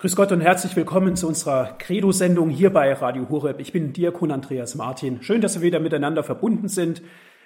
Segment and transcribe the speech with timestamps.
[0.00, 3.58] Grüß Gott und herzlich willkommen zu unserer Credo-Sendung hier bei Radio Horeb.
[3.58, 5.24] Ich bin Diakon Andreas Martin.
[5.24, 7.02] Schön, dass wir wieder miteinander verbunden sind.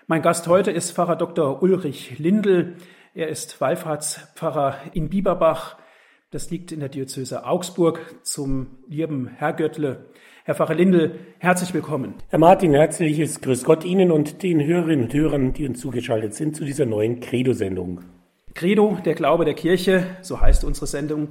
[0.07, 1.63] Mein Gast heute ist Pfarrer Dr.
[1.63, 2.75] Ulrich Lindel.
[3.15, 5.79] Er ist Wallfahrtspfarrer in Bieberbach.
[6.31, 10.11] Das liegt in der Diözese Augsburg zum lieben Herr Göttle.
[10.45, 12.17] Herr Pfarrer Lindel, herzlich willkommen.
[12.29, 16.55] Herr Martin, herzliches Grüß Gott Ihnen und den Hörerinnen und Hörern, die uns zugeschaltet sind
[16.55, 18.03] zu dieser neuen Credo-Sendung.
[18.53, 21.29] Credo, der Glaube der Kirche, so heißt unsere Sendung.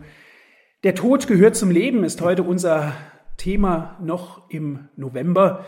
[0.83, 2.93] Der Tod gehört zum Leben ist heute unser
[3.37, 5.63] Thema noch im November.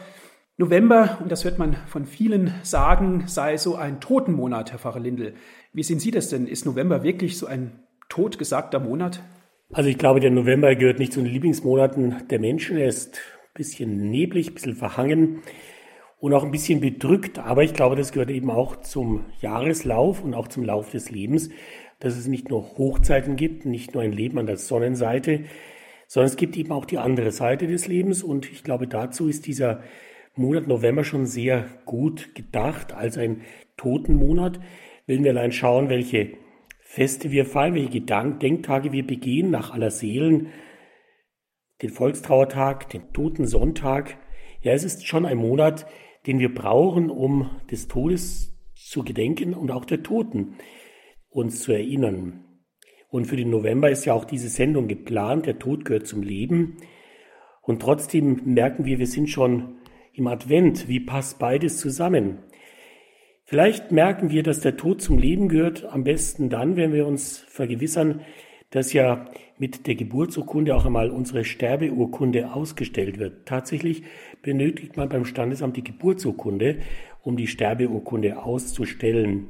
[0.58, 5.35] November, und das hört man von vielen sagen, sei so ein Totenmonat, Herr Pfarrer Lindel.
[5.71, 6.48] Wie sehen Sie das denn?
[6.48, 9.21] Ist November wirklich so ein totgesagter Monat?
[9.71, 12.77] Also ich glaube, der November gehört nicht zu den Lieblingsmonaten der Menschen.
[12.77, 15.43] Er ist ein bisschen neblig, ein bisschen verhangen
[16.18, 17.38] und auch ein bisschen bedrückt.
[17.38, 21.52] Aber ich glaube, das gehört eben auch zum Jahreslauf und auch zum Lauf des Lebens
[22.03, 25.45] dass es nicht nur Hochzeiten gibt, nicht nur ein Leben an der Sonnenseite,
[26.07, 28.23] sondern es gibt eben auch die andere Seite des Lebens.
[28.23, 29.82] Und ich glaube, dazu ist dieser
[30.35, 33.41] Monat November schon sehr gut gedacht als ein
[33.77, 34.59] Totenmonat.
[35.07, 36.34] Wenn wir allein schauen, welche
[36.81, 40.49] Feste wir feiern, welche Gedank Denktage wir begehen nach aller Seelen,
[41.81, 44.18] den Volkstrauertag, den Totensonntag.
[44.62, 45.87] Ja, es ist schon ein Monat,
[46.27, 50.57] den wir brauchen, um des Todes zu gedenken und auch der Toten
[51.34, 52.45] uns zu erinnern.
[53.09, 56.77] Und für den November ist ja auch diese Sendung geplant, der Tod gehört zum Leben.
[57.62, 59.75] Und trotzdem merken wir, wir sind schon
[60.13, 60.87] im Advent.
[60.87, 62.40] Wie passt beides zusammen?
[63.45, 67.38] Vielleicht merken wir, dass der Tod zum Leben gehört, am besten dann, wenn wir uns
[67.38, 68.22] vergewissern,
[68.69, 69.25] dass ja
[69.59, 73.45] mit der Geburtsurkunde auch einmal unsere Sterbeurkunde ausgestellt wird.
[73.45, 74.03] Tatsächlich
[74.41, 76.79] benötigt man beim Standesamt die Geburtsurkunde,
[77.22, 79.50] um die Sterbeurkunde auszustellen.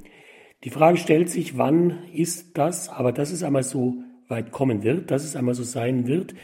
[0.63, 3.95] Die Frage stellt sich, wann ist das, aber dass es einmal so
[4.29, 6.35] weit kommen wird, dass es einmal so sein wird,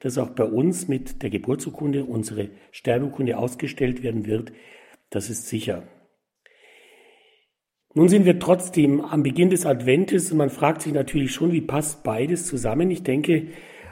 [0.00, 4.52] dass auch bei uns mit der Geburtsurkunde unsere Sterbeurkunde ausgestellt werden wird,
[5.08, 5.84] das ist sicher.
[7.94, 11.60] Nun sind wir trotzdem am Beginn des Adventes und man fragt sich natürlich schon, wie
[11.60, 12.90] passt beides zusammen.
[12.90, 13.46] Ich denke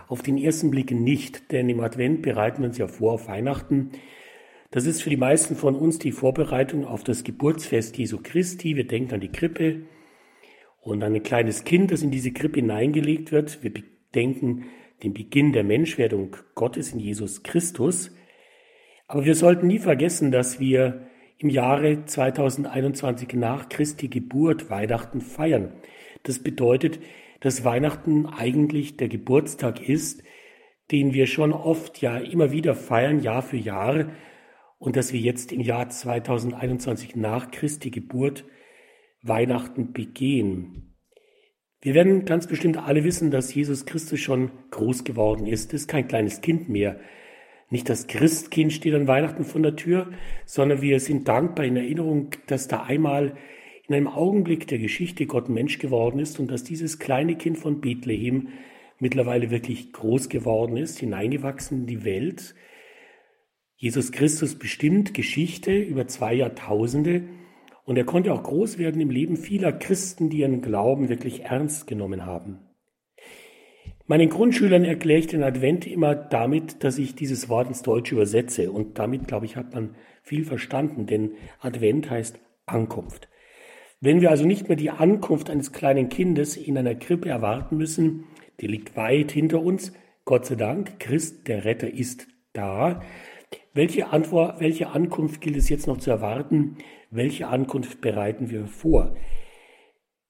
[0.09, 3.93] auf den ersten Blick nicht, denn im Advent bereiten wir uns ja vor auf Weihnachten.
[4.72, 8.75] Das ist für die meisten von uns die Vorbereitung auf das Geburtsfest Jesu Christi.
[8.75, 9.83] Wir denken an die Krippe
[10.81, 13.62] und an ein kleines Kind, das in diese Krippe hineingelegt wird.
[13.62, 13.71] Wir
[14.15, 14.65] denken
[15.03, 18.16] den Beginn der Menschwerdung Gottes in Jesus Christus.
[19.09, 21.06] Aber wir sollten nie vergessen, dass wir
[21.37, 25.75] im Jahre 2021 nach Christi Geburt Weihnachten feiern.
[26.22, 26.99] Das bedeutet,
[27.41, 30.22] dass Weihnachten eigentlich der Geburtstag ist,
[30.91, 34.06] den wir schon oft ja immer wieder feiern, Jahr für Jahr,
[34.82, 38.44] und dass wir jetzt im Jahr 2021 nach Christi Geburt
[39.22, 40.97] Weihnachten begehen.
[41.81, 45.72] Wir werden ganz bestimmt alle wissen, dass Jesus Christus schon groß geworden ist.
[45.72, 46.98] ist kein kleines Kind mehr.
[47.70, 50.10] Nicht das Christkind steht an Weihnachten vor der Tür,
[50.47, 53.37] sondern wir sind dankbar in Erinnerung, dass da einmal
[53.87, 57.81] in einem Augenblick der Geschichte Gott Mensch geworden ist und dass dieses kleine Kind von
[57.81, 58.49] Bethlehem
[58.99, 62.56] mittlerweile wirklich groß geworden ist, hineingewachsen in die Welt,
[63.82, 67.25] Jesus Christus bestimmt Geschichte über zwei Jahrtausende
[67.84, 71.88] und er konnte auch groß werden im Leben vieler Christen, die ihren Glauben wirklich ernst
[71.88, 72.60] genommen haben.
[74.06, 78.70] Meinen Grundschülern erkläre ich den Advent immer damit, dass ich dieses Wort ins Deutsche übersetze
[78.70, 83.28] und damit, glaube ich, hat man viel verstanden, denn Advent heißt Ankunft.
[84.00, 88.26] Wenn wir also nicht mehr die Ankunft eines kleinen Kindes in einer Krippe erwarten müssen,
[88.60, 89.93] die liegt weit hinter uns,
[90.25, 93.03] Gott sei Dank, Christ, der Retter, ist da,
[93.75, 96.77] welche, Antwort, welche Ankunft gilt es jetzt noch zu erwarten?
[97.11, 99.17] Welche Ankunft bereiten wir vor?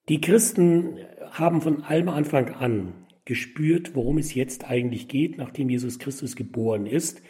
[0.09, 0.99] Die Christen
[1.31, 6.87] haben von allem Anfang an gespürt, worum es jetzt eigentlich geht, nachdem Jesus Christus geboren
[6.87, 7.23] ist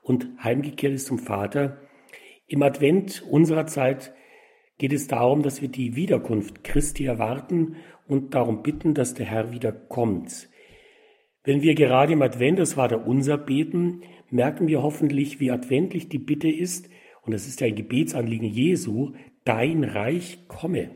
[0.00, 1.80] und heimgekehrt ist zum Vater.
[2.46, 4.14] Im Advent unserer Zeit
[4.78, 7.76] geht es darum, dass wir die Wiederkunft Christi erwarten
[8.06, 10.48] und darum bitten, dass der Herr wiederkommt.
[11.44, 14.02] Wenn wir gerade im Advent das Vaterunser beten,
[14.32, 16.88] merken wir hoffentlich, wie adventlich die Bitte ist,
[17.22, 19.12] und das ist ja ein Gebetsanliegen Jesu,
[19.44, 20.90] dein Reich komme.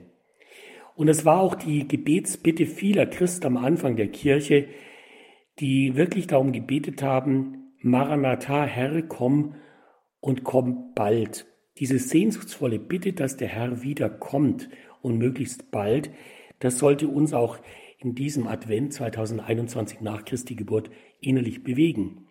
[0.97, 4.67] Und es war auch die Gebetsbitte vieler Christen am Anfang der Kirche,
[5.61, 9.55] die wirklich darum gebetet haben, Maranatha, Herr, komm
[10.21, 11.47] und komm bald.
[11.79, 14.71] Diese sehnsuchtsvolle Bitte, dass der Herr wiederkommt
[15.03, 16.11] und möglichst bald,
[16.59, 17.59] das sollte uns auch
[17.99, 20.91] in diesem Advent 2021 nach Christi Geburt
[21.21, 22.26] innerlich bewegen.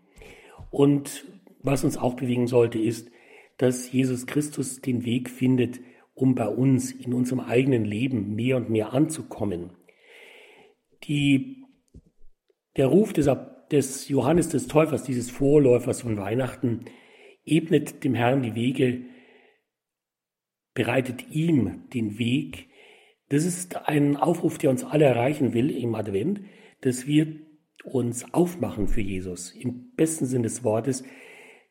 [0.71, 1.25] Und
[1.61, 3.09] was uns auch bewegen sollte, ist,
[3.57, 5.79] dass Jesus Christus den Weg findet,
[6.13, 9.71] um bei uns in unserem eigenen Leben mehr und mehr anzukommen.
[11.03, 11.63] Die,
[12.77, 13.27] der Ruf des
[13.71, 16.85] des Johannes des Täufers, dieses Vorläufers von Weihnachten,
[17.45, 19.01] ebnet dem Herrn die Wege,
[20.73, 22.67] bereitet ihm den Weg.
[23.29, 26.41] Das ist ein Aufruf, der uns alle erreichen will im Advent,
[26.81, 27.27] dass wir
[27.85, 31.03] uns aufmachen für Jesus, im besten Sinn des Wortes,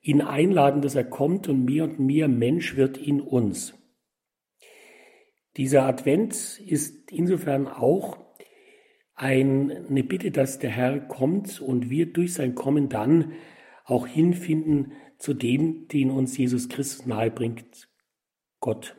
[0.00, 3.74] ihn einladen, dass er kommt und mehr und mehr Mensch wird in uns.
[5.56, 8.18] Dieser Advent ist insofern auch
[9.14, 13.32] eine Bitte, dass der Herr kommt und wir durch sein Kommen dann
[13.84, 17.88] auch hinfinden zu dem, den uns Jesus Christus nahebringt,
[18.60, 18.96] Gott.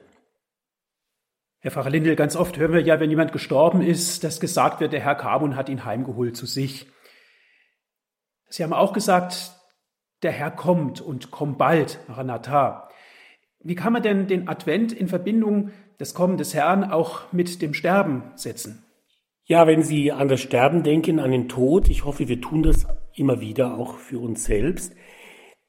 [1.60, 4.94] Herr Pfarrer Lindel, ganz oft hören wir ja, wenn jemand gestorben ist, dass gesagt wird,
[4.94, 6.88] der Herr kam und hat ihn heimgeholt zu sich.
[8.50, 9.54] Sie haben auch gesagt,
[10.24, 12.90] der Herr kommt und kommt bald, Maranatha.
[13.60, 17.74] Wie kann man denn den Advent in Verbindung des Kommen des Herrn auch mit dem
[17.74, 18.86] Sterben setzen?
[19.46, 22.88] Ja, wenn Sie an das Sterben denken, an den Tod, ich hoffe, wir tun das
[23.14, 24.96] immer wieder auch für uns selbst,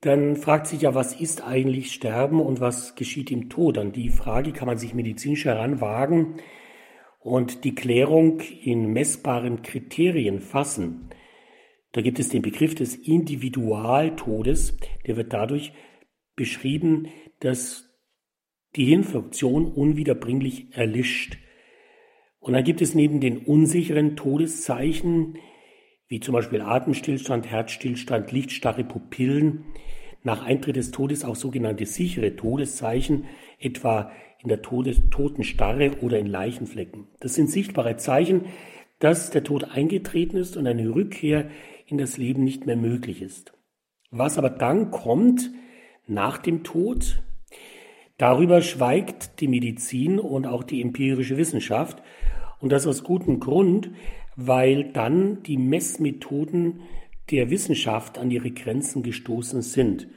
[0.01, 3.77] dann fragt sich ja, was ist eigentlich Sterben und was geschieht im Tod?
[3.79, 6.37] An die Frage kann man sich medizinisch heranwagen
[7.19, 11.11] und die Klärung in messbaren Kriterien fassen.
[11.97, 14.77] Da gibt es den Begriff des Individualtodes,
[15.07, 15.73] der wird dadurch
[16.35, 17.09] beschrieben,
[17.41, 17.89] dass
[18.77, 21.39] die Hirnfunktion unwiederbringlich erlischt.
[22.39, 25.39] Und dann gibt es neben den unsicheren Todeszeichen,
[26.07, 29.65] wie zum Beispiel Atemstillstand, Herzstillstand, lichtstarre Pupillen,
[30.23, 33.25] nach Eintritt des Todes auch sogenannte sichere Todeszeichen,
[33.59, 34.13] etwa
[34.43, 37.07] in der Todes Totenstarre oder in Leichenflecken.
[37.21, 38.45] Das sind sichtbare Zeichen,
[38.99, 41.49] dass der Tod eingetreten ist und eine Rückkehr
[41.87, 43.53] in das Leben nicht mehr möglich ist.
[44.11, 45.51] Was aber dann kommt
[46.07, 47.23] nach dem Tod,
[48.19, 52.03] darüber schweigt die Medizin und auch die empirische Wissenschaft
[52.61, 53.91] und das aus gutem Grund,
[54.37, 56.81] weil dann die Messmethoden
[57.31, 60.09] der Wissenschaft an ihre Grenzen gestoßen sind.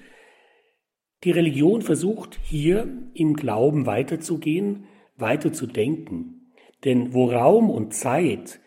[1.24, 4.86] Die Religion versucht hier im Glauben weiterzugehen,
[5.18, 6.54] weiterzudenken.
[6.86, 8.62] Denn wo Raum und Zeit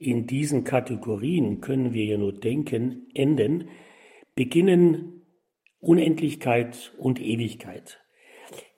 [0.00, 3.68] in diesen Kategorien können wir ja nur denken, enden,
[4.34, 5.26] beginnen
[5.78, 8.00] Unendlichkeit und Ewigkeit.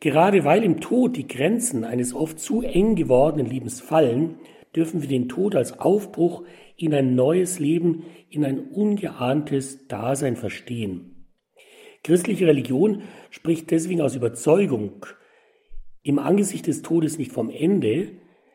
[0.00, 4.40] Gerade weil im Tod die Grenzen eines oft zu eng gewordenen Lebens fallen,
[4.74, 6.44] dürfen wir den Tod als Aufbruch
[6.76, 11.28] in ein neues Leben, in ein ungeahntes Dasein verstehen.
[12.02, 15.06] Christliche Religion spricht deswegen aus Überzeugung
[16.02, 18.08] im Angesicht des Todes nicht vom Ende,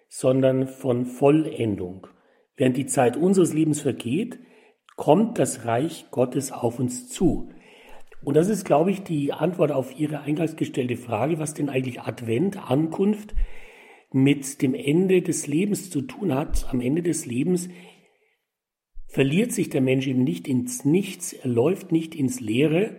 [0.09, 2.07] sondern von Vollendung.
[2.57, 4.39] Während die Zeit unseres Lebens vergeht,
[4.95, 7.50] kommt das Reich Gottes auf uns zu.
[8.24, 12.01] Und das ist, glaube ich, die Antwort auf Ihre eingangs gestellte Frage, was denn eigentlich
[12.01, 13.36] Advent, Ankunft
[14.12, 16.68] mit dem Ende des Lebens zu tun hat.
[16.71, 17.69] Am Ende des Lebens
[19.07, 22.98] verliert sich der Mensch eben nicht ins Nichts, er läuft nicht ins Leere,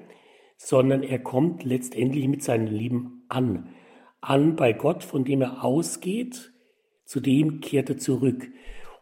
[0.56, 3.68] sondern er kommt letztendlich mit seinem Leben an.
[4.20, 6.52] An bei Gott, von dem er ausgeht,
[7.04, 8.48] zu dem kehrt er zurück.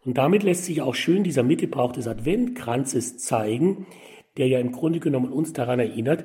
[0.07, 3.89] Und damit lässt sich auch schön dieser Mittelbrauch des Adventkranzes zeigen,
[4.37, 6.25] der ja im Grunde genommen uns daran erinnert,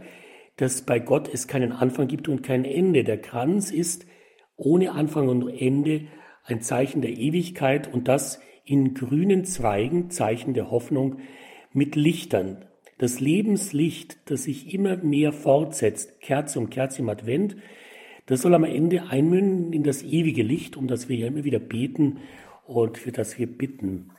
[0.57, 3.04] dass bei Gott es keinen Anfang gibt und kein Ende.
[3.04, 4.06] Der Kranz ist
[4.56, 6.01] ohne Anfang und Ende
[6.44, 11.18] ein Zeichen der Ewigkeit und das in grünen Zweigen, Zeichen der Hoffnung,
[11.74, 12.66] mit Lichtern.
[13.00, 17.56] Das Lebenslicht, das sich immer mehr fortsetzt, Kerze um Kerze im Advent,
[18.28, 21.57] das soll am Ende einmünden in das ewige Licht, um das wir ja immer wieder
[21.57, 22.19] beten
[22.71, 24.11] und für das wir bitten.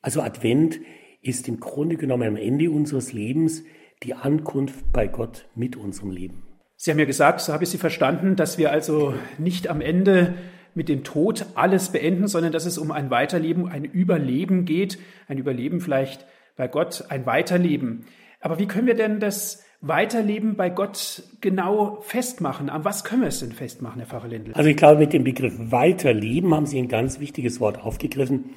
[0.00, 0.80] Also Advent
[1.22, 3.64] ist im Grunde genommen am Ende unseres Lebens
[4.02, 6.46] die Ankunft bei Gott mit unserem Leben.
[6.76, 10.34] Sie haben ja gesagt, so habe ich Sie verstanden, dass wir also nicht am Ende
[10.74, 15.38] mit dem Tod alles beenden, sondern dass es um ein Weiterleben, ein Überleben geht, ein
[15.38, 18.04] Überleben vielleicht bei Gott, ein Weiterleben.
[18.40, 22.70] Aber wie können wir denn das Weiterleben bei Gott genau festmachen?
[22.70, 24.52] An was können wir es denn festmachen, Herr Pfarrer Lindl?
[24.54, 28.56] Also ich glaube, mit dem Begriff Weiterleben haben Sie ein ganz wichtiges Wort aufgegriffen.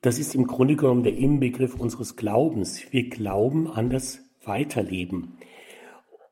[0.00, 2.82] Das ist im Grunde genommen der Inbegriff unseres Glaubens.
[2.90, 5.36] Wir glauben an das Weiterleben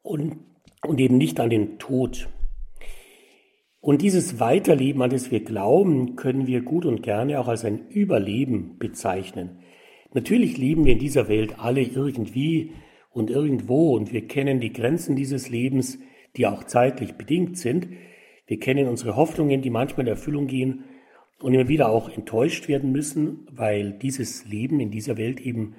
[0.03, 0.39] und,
[0.87, 2.29] und eben nicht an den Tod.
[3.81, 7.89] Und dieses Weiterleben, an das wir glauben, können wir gut und gerne auch als ein
[7.89, 9.61] Überleben bezeichnen.
[10.15, 12.73] Natürlich leben wir in dieser Welt alle irgendwie
[13.19, 15.99] und irgendwo und wir kennen die Grenzen dieses Lebens,
[16.37, 17.89] die auch zeitlich bedingt sind.
[18.47, 20.85] Wir kennen unsere Hoffnungen, die manchmal in Erfüllung gehen
[21.41, 25.75] und immer wieder auch enttäuscht werden müssen, weil dieses Leben in dieser Welt eben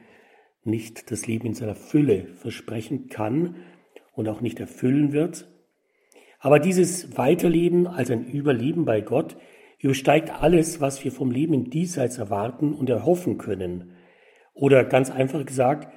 [0.63, 3.55] nicht das Leben in seiner Fülle versprechen kann
[4.13, 5.48] und auch nicht erfüllen wird.
[6.39, 9.38] Aber dieses Weiterleben als ein Überleben bei Gott
[9.79, 13.93] übersteigt alles, was wir vom Leben in diesseits erwarten und erhoffen können.
[14.53, 15.88] Oder ganz einfach gesagt,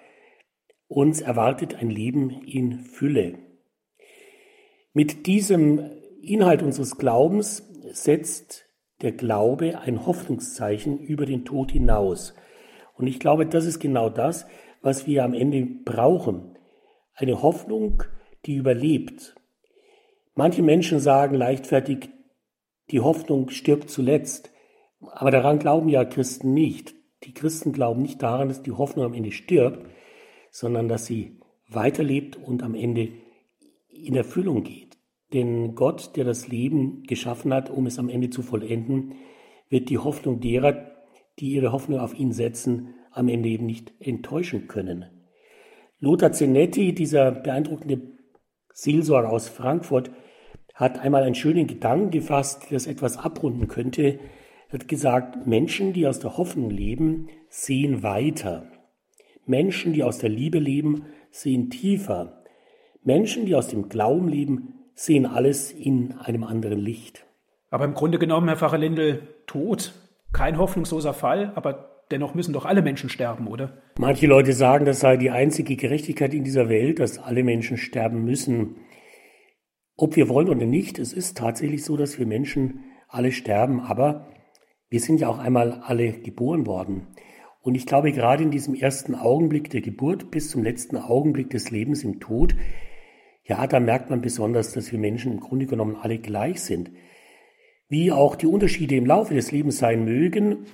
[0.93, 3.39] uns erwartet ein Leben in Fülle.
[4.93, 5.81] Mit diesem
[6.21, 8.67] Inhalt unseres Glaubens setzt
[9.01, 12.35] der Glaube ein Hoffnungszeichen über den Tod hinaus.
[12.95, 14.47] Und ich glaube, das ist genau das,
[14.83, 16.59] was wir am Ende brauchen.
[17.15, 18.03] Eine Hoffnung,
[18.45, 19.35] die überlebt.
[20.35, 22.11] Manche Menschen sagen leichtfertig,
[22.91, 24.53] die Hoffnung stirbt zuletzt.
[25.01, 26.95] Aber daran glauben ja Christen nicht.
[27.25, 29.87] Die Christen glauben nicht daran, dass die Hoffnung am Ende stirbt,
[30.53, 33.09] sondern dass sie weiterlebt und am Ende
[33.89, 34.99] in Erfüllung geht.
[35.33, 39.15] Denn Gott, der das Leben geschaffen hat, um es am Ende zu vollenden,
[39.71, 40.93] wird die Hoffnung derer,
[41.39, 45.07] die ihre Hoffnung auf ihn setzen, am Ende eben nicht enttäuschen können.
[45.99, 48.01] Lothar Zenetti, dieser beeindruckende
[48.73, 50.11] Seelsorger aus Frankfurt,
[50.75, 54.19] hat einmal einen schönen Gedanken gefasst, der das etwas abrunden könnte.
[54.69, 58.72] Er hat gesagt, Menschen, die aus der Hoffnung leben, sehen weiter.
[59.45, 62.43] Menschen, die aus der Liebe leben, sehen tiefer.
[63.03, 67.27] Menschen, die aus dem Glauben leben, sehen alles in einem anderen Licht.
[67.71, 69.95] Aber im Grunde genommen, Herr Pfarrer Lindel, Tod,
[70.33, 73.83] kein hoffnungsloser Fall, aber dennoch müssen doch alle Menschen sterben, oder?
[73.99, 78.25] Manche Leute sagen, das sei die einzige Gerechtigkeit in dieser Welt, dass alle Menschen sterben
[78.25, 78.77] müssen.
[79.97, 84.29] Ob wir wollen oder nicht, es ist tatsächlich so, dass wir Menschen alle sterben, aber
[84.89, 87.09] wir sind ja auch einmal alle geboren worden.
[87.63, 91.71] Und ich glaube, gerade in diesem ersten Augenblick der Geburt bis zum letzten Augenblick des
[91.71, 92.57] Lebens im Tod,
[93.45, 96.91] ja, da merkt man besonders, dass wir Menschen im Grunde genommen alle gleich sind.
[97.89, 100.67] Wie auch die Unterschiede im Laufe des Lebens sein mögen,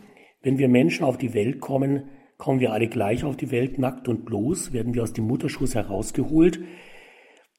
[0.43, 4.09] wenn wir Menschen auf die Welt kommen, kommen wir alle gleich auf die Welt, nackt
[4.09, 6.61] und bloß, werden wir aus dem Mutterschuss herausgeholt.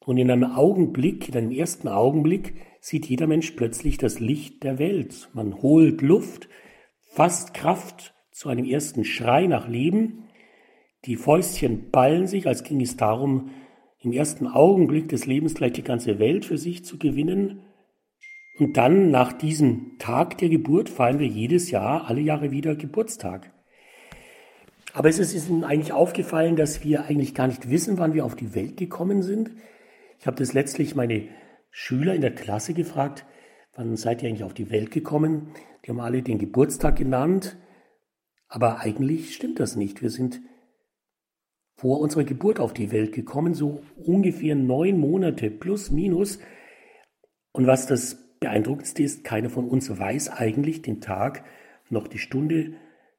[0.05, 4.79] Und in einem Augenblick, in einem ersten Augenblick, sieht jeder Mensch plötzlich das Licht der
[4.79, 5.29] Welt.
[5.33, 6.47] Man holt Luft,
[7.01, 10.23] fasst Kraft zu einem ersten Schrei nach Leben.
[11.03, 13.49] Die Fäustchen ballen sich, als ging es darum,
[13.99, 17.59] im ersten Augenblick des Lebens gleich die ganze Welt für sich zu gewinnen.
[18.57, 23.51] Und dann, nach diesem Tag der Geburt, feiern wir jedes Jahr, alle Jahre wieder Geburtstag.
[24.93, 28.37] Aber es ist Ihnen eigentlich aufgefallen, dass wir eigentlich gar nicht wissen, wann wir auf
[28.37, 29.51] die Welt gekommen sind.
[30.17, 31.27] Ich habe das letztlich meine
[31.71, 33.25] Schüler in der Klasse gefragt,
[33.75, 35.49] wann seid ihr eigentlich auf die Welt gekommen?
[35.83, 37.57] Die haben alle den Geburtstag genannt.
[38.49, 40.01] Aber eigentlich stimmt das nicht.
[40.01, 40.41] Wir sind
[41.77, 46.39] vor unserer Geburt auf die Welt gekommen, so ungefähr neun Monate plus minus.
[47.53, 51.45] Und was das Beeindruckendste ist, keiner von uns weiß eigentlich den Tag
[51.89, 52.73] noch die Stunde,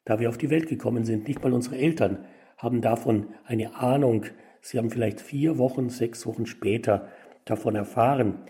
[0.05, 1.29] da wir auf die Welt gekommen sind.
[1.29, 2.27] Nicht mal unsere Eltern
[2.59, 4.27] haben davon eine Ahnung.
[4.61, 7.09] Sie haben vielleicht vier Wochen, sechs Wochen später
[7.45, 8.41] davon erfahren.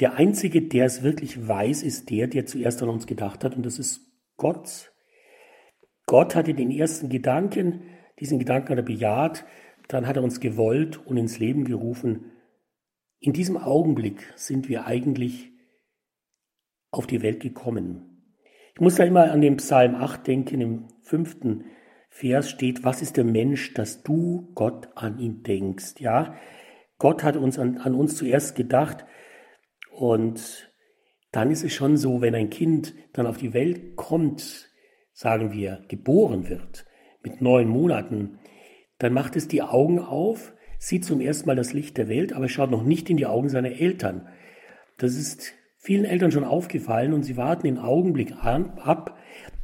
[0.00, 3.64] Der Einzige, der es wirklich weiß, ist der, der zuerst an uns gedacht hat, und
[3.64, 4.00] das ist
[4.36, 4.92] Gott.
[6.06, 7.82] Gott hatte den ersten Gedanken,
[8.20, 9.44] diesen Gedanken hat er bejaht,
[9.88, 12.32] dann hat er uns gewollt und ins Leben gerufen.
[13.18, 15.52] In diesem Augenblick sind wir eigentlich
[16.90, 18.34] auf die Welt gekommen.
[18.74, 21.64] Ich muss da immer an den Psalm 8 denken, im fünften
[22.08, 25.94] Vers steht, was ist der Mensch, dass du Gott an ihn denkst?
[25.98, 26.36] Ja,
[26.98, 29.04] Gott hat uns an, an uns zuerst gedacht
[29.90, 30.72] und
[31.32, 34.70] dann ist es schon so, wenn ein Kind dann auf die Welt kommt,
[35.16, 36.84] sagen wir, geboren wird,
[37.22, 38.38] mit neun Monaten,
[38.98, 42.50] dann macht es die Augen auf, sieht zum ersten Mal das Licht der Welt, aber
[42.50, 44.28] schaut noch nicht in die Augen seiner Eltern.
[44.98, 49.18] Das ist vielen Eltern schon aufgefallen und sie warten den Augenblick ab,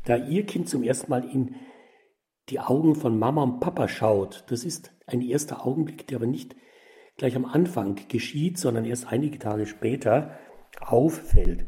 [0.06, 1.54] da ihr Kind zum ersten Mal in
[2.48, 4.46] die Augen von Mama und Papa schaut.
[4.48, 6.56] Das ist ein erster Augenblick, der aber nicht
[7.18, 10.38] gleich am Anfang geschieht, sondern erst einige Tage später
[10.80, 11.66] auffällt.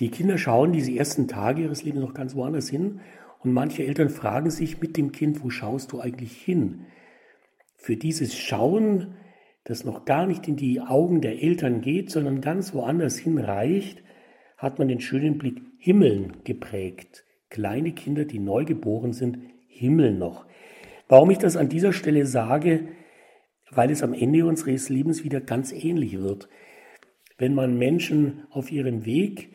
[0.00, 3.00] Die Kinder schauen diese ersten Tage ihres Lebens noch ganz woanders hin
[3.42, 6.86] und manche Eltern fragen sich mit dem Kind, wo schaust du eigentlich hin?
[7.76, 9.14] Für dieses Schauen,
[9.64, 14.02] das noch gar nicht in die Augen der Eltern geht, sondern ganz woanders hinreicht,
[14.58, 17.24] hat man den schönen Blick Himmeln geprägt.
[17.48, 20.46] Kleine Kinder, die neu geboren sind, Himmel noch.
[21.08, 22.88] Warum ich das an dieser Stelle sage,
[23.70, 26.48] weil es am Ende unseres Lebens wieder ganz ähnlich wird.
[27.38, 29.52] Wenn man Menschen auf ihrem Weg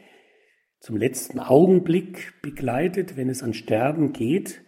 [0.85, 4.61] zum letzten Augenblick begleitet, wenn es an Sterben geht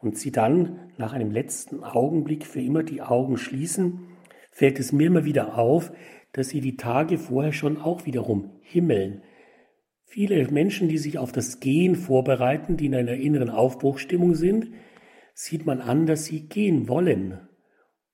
[0.00, 4.08] und sie dann nach einem letzten Augenblick für immer die Augen schließen,
[4.50, 5.92] fällt es mir immer wieder auf,
[6.32, 9.22] dass sie die Tage vorher schon auch wiederum himmeln.
[10.02, 14.72] Viele Menschen, die sich auf das Gehen vorbereiten, die in einer inneren Aufbruchstimmung sind,
[15.34, 17.38] sieht man an, dass sie gehen wollen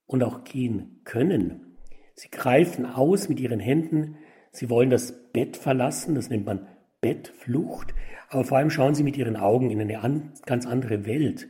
[0.05, 1.79] und auch gehen können.
[2.13, 4.19] Sie greifen aus mit ihren Händen,
[4.53, 6.69] sie wollen das Bett verlassen, das nennt man
[7.07, 7.95] Bettflucht,
[8.31, 11.47] aber vor allem schauen sie mit ihren Augen in eine an, ganz andere Welt.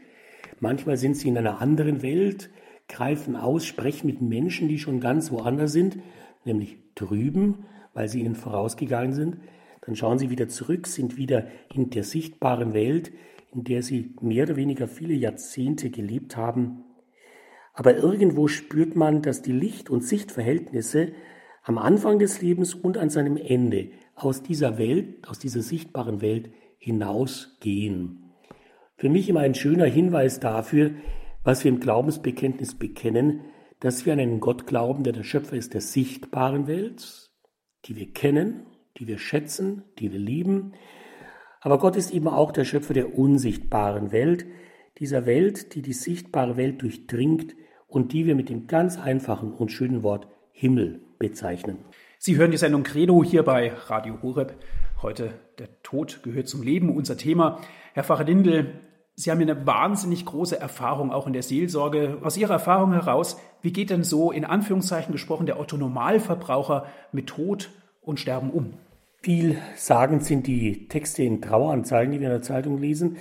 [0.60, 2.50] Manchmal sind sie in einer anderen Welt,
[2.88, 5.96] greifen aus, sprechen mit Menschen, die schon ganz woanders sind,
[6.44, 9.38] nämlich drüben, weil sie ihnen vorausgegangen sind.
[9.80, 13.10] Dann schauen sie wieder zurück, sind wieder in der sichtbaren Welt,
[13.54, 16.84] in der sie mehr oder weniger viele Jahrzehnte gelebt haben.
[17.72, 21.12] Aber irgendwo spürt man, dass die Licht- und Sichtverhältnisse
[21.62, 26.50] am Anfang des Lebens und an seinem Ende aus dieser Welt, aus dieser sichtbaren Welt
[26.78, 28.32] hinausgehen.
[28.96, 30.92] Für mich immer ein schöner Hinweis dafür,
[31.44, 33.42] was wir im Glaubensbekenntnis bekennen,
[33.78, 37.30] dass wir an einen Gott glauben, der der Schöpfer ist der sichtbaren Welt,
[37.84, 40.72] die wir kennen, die wir schätzen, die wir lieben.
[41.60, 44.46] Aber Gott ist eben auch der Schöpfer der unsichtbaren Welt,
[44.98, 47.54] dieser Welt, die die sichtbare Welt durchdringt
[47.86, 51.78] und die wir mit dem ganz einfachen und schönen Wort Himmel bezeichnen.
[52.18, 54.54] Sie hören die Sendung Credo hier bei Radio Horeb.
[55.02, 57.60] Heute der Tod gehört zum Leben, unser Thema.
[57.92, 58.80] Herr Pfarrer Lindel,
[59.14, 62.18] Sie haben eine wahnsinnig große Erfahrung auch in der Seelsorge.
[62.22, 67.70] Aus Ihrer Erfahrung heraus, wie geht denn so in Anführungszeichen gesprochen der Otto-Normalverbraucher mit Tod
[68.00, 68.74] und Sterben um?
[69.22, 73.18] Viel sagend sind die Texte in Traueranzeigen, die wir in der Zeitung lesen.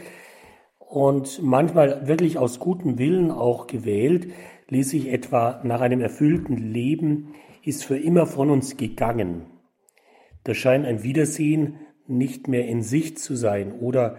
[0.79, 4.31] Und manchmal wirklich aus gutem Willen auch gewählt,
[4.69, 7.35] lese ich etwa nach einem erfüllten Leben
[7.67, 9.47] ist für immer von uns gegangen.
[10.43, 14.17] Da scheint ein Wiedersehen nicht mehr in Sicht zu sein oder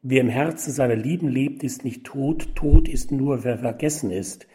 [0.00, 4.46] Wer im Herzen seiner Lieben lebt, ist nicht tot, tot ist nur, wer vergessen ist.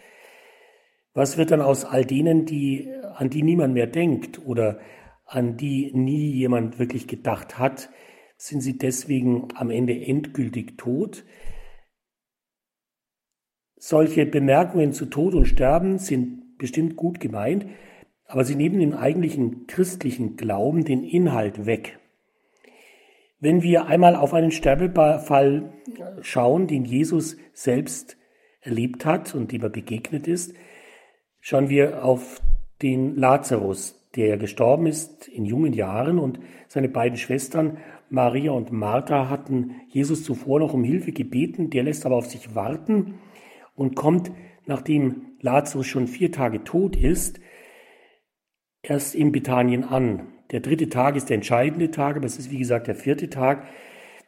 [1.13, 4.79] Was wird dann aus all denen, die, an die niemand mehr denkt oder
[5.25, 7.89] an die nie jemand wirklich gedacht hat?
[8.37, 11.25] Sind sie deswegen am Ende endgültig tot?
[13.75, 17.65] Solche Bemerkungen zu Tod und Sterben sind bestimmt gut gemeint,
[18.33, 21.99] aber sie nehmen im eigentlichen christlichen Glauben den Inhalt weg.
[23.39, 25.71] Wenn wir einmal auf einen Sterbefall
[26.21, 28.17] schauen, den Jesus selbst
[28.61, 30.55] erlebt hat und dem er begegnet ist,
[31.41, 32.41] schauen wir auf
[32.81, 37.77] den Lazarus, der gestorben ist in jungen Jahren und seine beiden Schwestern
[38.09, 42.55] Maria und Martha hatten Jesus zuvor noch um Hilfe gebeten, der lässt aber auf sich
[42.55, 43.19] warten
[43.75, 44.31] und kommt,
[44.65, 47.39] nachdem Lazarus schon vier Tage tot ist,
[48.83, 50.27] erst in Bethanien an.
[50.51, 53.65] Der dritte Tag ist der entscheidende Tag, aber es ist wie gesagt der vierte Tag.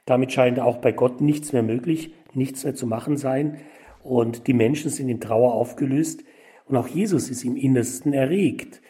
[0.05, 3.57] Damit scheint auch bei Gott nichts mehr möglich, nichts mehr zu machen sein.
[4.01, 6.23] Und die Menschen sind in Trauer aufgelöst.
[6.67, 8.81] Und auch Jesus ist im Innersten erregt.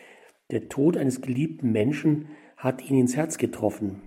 [0.51, 4.01] Der Tod eines geliebten Menschen hat ihn ins Herz getroffen.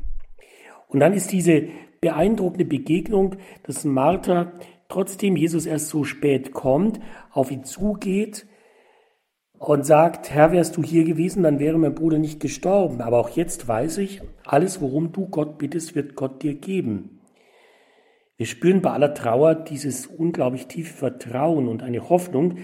[0.86, 1.64] Und dann ist diese
[2.00, 4.52] beeindruckende Begegnung, dass Martha,
[4.88, 8.46] trotzdem Jesus erst so spät kommt, auf ihn zugeht,
[9.58, 13.00] und sagt, Herr, wärst du hier gewesen, dann wäre mein Bruder nicht gestorben.
[13.00, 17.20] Aber auch jetzt weiß ich, alles, worum du Gott bittest, wird Gott dir geben.
[18.36, 22.58] Wir spüren bei aller Trauer dieses unglaublich tiefe Vertrauen und eine Hoffnung,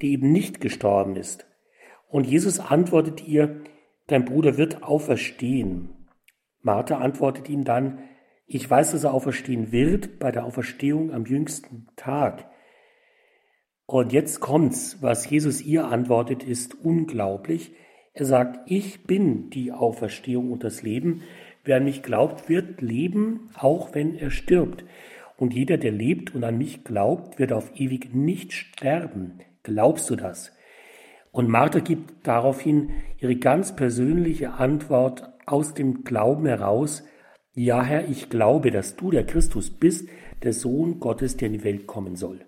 [0.00, 1.46] die eben nicht gestorben ist.
[2.08, 3.60] Und Jesus antwortet ihr,
[4.06, 5.90] dein Bruder wird auferstehen.
[6.62, 7.98] Martha antwortet ihm dann,
[8.46, 12.49] ich weiß, dass er auferstehen wird bei der Auferstehung am jüngsten Tag.
[13.90, 17.72] Und jetzt kommt's, was Jesus ihr antwortet, ist unglaublich.
[18.12, 21.22] Er sagt, ich bin die Auferstehung und das Leben.
[21.64, 24.84] Wer an mich glaubt, wird leben, auch wenn er stirbt.
[25.38, 29.40] Und jeder, der lebt und an mich glaubt, wird auf ewig nicht sterben.
[29.64, 30.52] Glaubst du das?
[31.32, 37.02] Und Martha gibt daraufhin ihre ganz persönliche Antwort aus dem Glauben heraus.
[37.54, 40.08] Ja, Herr, ich glaube, dass du der Christus bist,
[40.44, 42.44] der Sohn Gottes, der in die Welt kommen soll.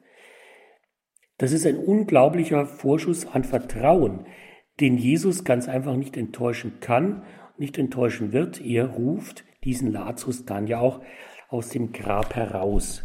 [1.42, 4.26] Das ist ein unglaublicher Vorschuss an Vertrauen,
[4.78, 7.24] den Jesus ganz einfach nicht enttäuschen kann,
[7.58, 8.60] nicht enttäuschen wird.
[8.60, 11.02] Er ruft diesen Lazarus dann ja auch
[11.48, 13.02] aus dem Grab heraus.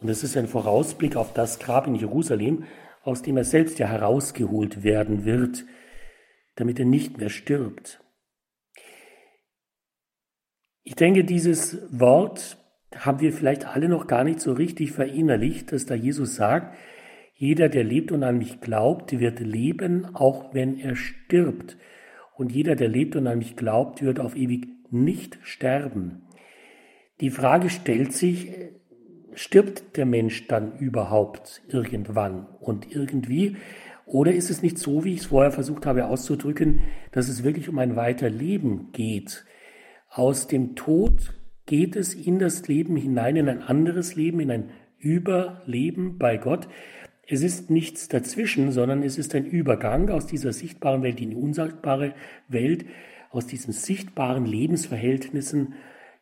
[0.00, 2.64] Und das ist ein Vorausblick auf das Grab in Jerusalem,
[3.02, 5.66] aus dem er selbst ja herausgeholt werden wird,
[6.54, 8.02] damit er nicht mehr stirbt.
[10.82, 12.56] Ich denke, dieses Wort
[12.96, 16.74] haben wir vielleicht alle noch gar nicht so richtig verinnerlicht, dass da Jesus sagt,
[17.36, 21.76] jeder, der lebt und an mich glaubt, wird leben, auch wenn er stirbt.
[22.36, 26.22] Und jeder, der lebt und an mich glaubt, wird auf ewig nicht sterben.
[27.20, 28.50] Die Frage stellt sich,
[29.34, 33.56] stirbt der Mensch dann überhaupt irgendwann und irgendwie?
[34.06, 36.80] Oder ist es nicht so, wie ich es vorher versucht habe auszudrücken,
[37.12, 39.44] dass es wirklich um ein Weiterleben geht?
[40.08, 41.34] Aus dem Tod
[41.66, 46.68] geht es in das Leben hinein, in ein anderes Leben, in ein Überleben bei Gott.
[47.26, 51.36] Es ist nichts dazwischen, sondern es ist ein Übergang aus dieser sichtbaren Welt in die
[51.36, 52.14] unsichtbare
[52.48, 52.84] Welt,
[53.30, 55.74] aus diesen sichtbaren Lebensverhältnissen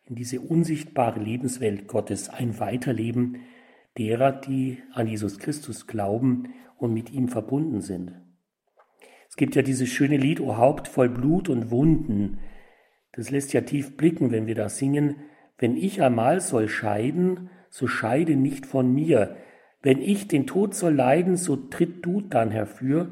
[0.07, 3.41] in diese unsichtbare Lebenswelt Gottes, ein Weiterleben,
[3.99, 8.13] derer, die an Jesus Christus glauben und mit ihm verbunden sind.
[9.29, 12.39] Es gibt ja dieses schöne Lied, O Haupt voll Blut und Wunden.
[13.13, 15.17] Das lässt ja tief blicken, wenn wir da singen,
[15.59, 19.37] wenn ich einmal soll scheiden, so scheide nicht von mir.
[19.83, 23.11] Wenn ich den Tod soll leiden, so tritt du dann herfür.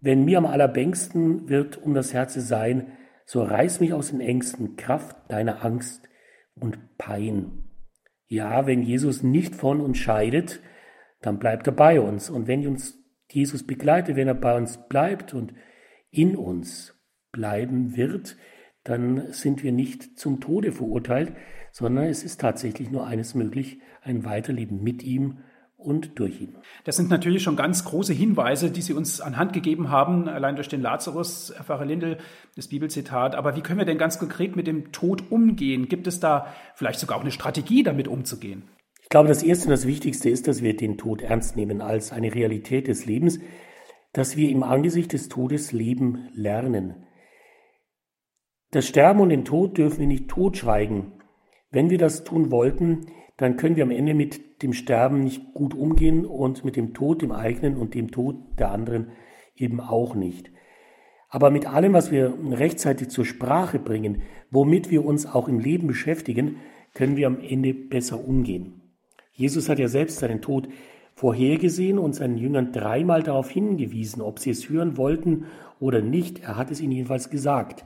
[0.00, 2.92] Wenn mir am allerbängsten wird um das Herze sein,
[3.24, 6.08] so reiß mich aus den Ängsten, Kraft deiner Angst
[6.54, 7.64] und Pein.
[8.28, 10.60] Ja, wenn Jesus nicht von uns scheidet,
[11.22, 12.30] dann bleibt er bei uns.
[12.30, 15.54] Und wenn uns Jesus begleitet, wenn er bei uns bleibt und
[16.10, 16.94] in uns
[17.32, 18.36] bleiben wird,
[18.84, 21.32] dann sind wir nicht zum Tode verurteilt,
[21.72, 25.38] sondern es ist tatsächlich nur eines möglich, ein Weiterleben mit ihm
[25.76, 26.56] und durch ihn.
[26.84, 30.68] Das sind natürlich schon ganz große Hinweise, die Sie uns anhand gegeben haben, allein durch
[30.68, 32.18] den Lazarus, Herr Pfarrer Lindel,
[32.56, 33.34] das Bibelzitat.
[33.34, 35.88] Aber wie können wir denn ganz konkret mit dem Tod umgehen?
[35.88, 38.64] Gibt es da vielleicht sogar auch eine Strategie, damit umzugehen?
[39.02, 42.10] Ich glaube, das Erste und das Wichtigste ist, dass wir den Tod ernst nehmen als
[42.10, 43.38] eine Realität des Lebens,
[44.12, 47.06] dass wir im Angesicht des Todes leben lernen.
[48.72, 51.22] Das Sterben und den Tod dürfen wir nicht totschweigen.
[51.70, 53.06] Wenn wir das tun wollten,
[53.36, 57.22] dann können wir am Ende mit dem Sterben nicht gut umgehen und mit dem Tod,
[57.22, 59.08] dem eigenen und dem Tod der anderen
[59.56, 60.50] eben auch nicht.
[61.28, 65.86] Aber mit allem, was wir rechtzeitig zur Sprache bringen, womit wir uns auch im Leben
[65.86, 66.56] beschäftigen,
[66.94, 68.80] können wir am Ende besser umgehen.
[69.32, 70.68] Jesus hat ja selbst seinen Tod
[71.14, 75.46] vorhergesehen und seinen Jüngern dreimal darauf hingewiesen, ob sie es hören wollten
[75.78, 76.42] oder nicht.
[76.42, 77.84] Er hat es ihnen jedenfalls gesagt.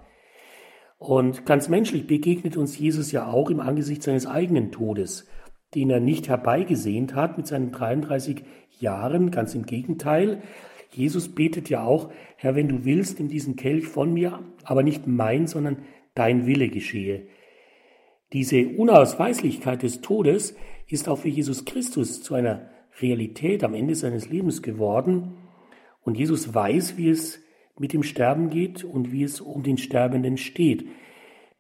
[0.99, 5.27] Und ganz menschlich begegnet uns Jesus ja auch im Angesicht seines eigenen Todes
[5.75, 8.43] den er nicht herbeigesehnt hat mit seinen 33
[8.79, 9.31] Jahren.
[9.31, 10.43] Ganz im Gegenteil.
[10.93, 15.07] Jesus betet ja auch, Herr, wenn du willst, in diesen Kelch von mir, aber nicht
[15.07, 15.79] mein, sondern
[16.15, 17.27] dein Wille geschehe.
[18.33, 20.57] Diese Unausweislichkeit des Todes
[20.89, 22.69] ist auch für Jesus Christus zu einer
[23.01, 25.35] Realität am Ende seines Lebens geworden.
[26.03, 27.41] Und Jesus weiß, wie es
[27.79, 30.87] mit dem Sterben geht und wie es um den Sterbenden steht.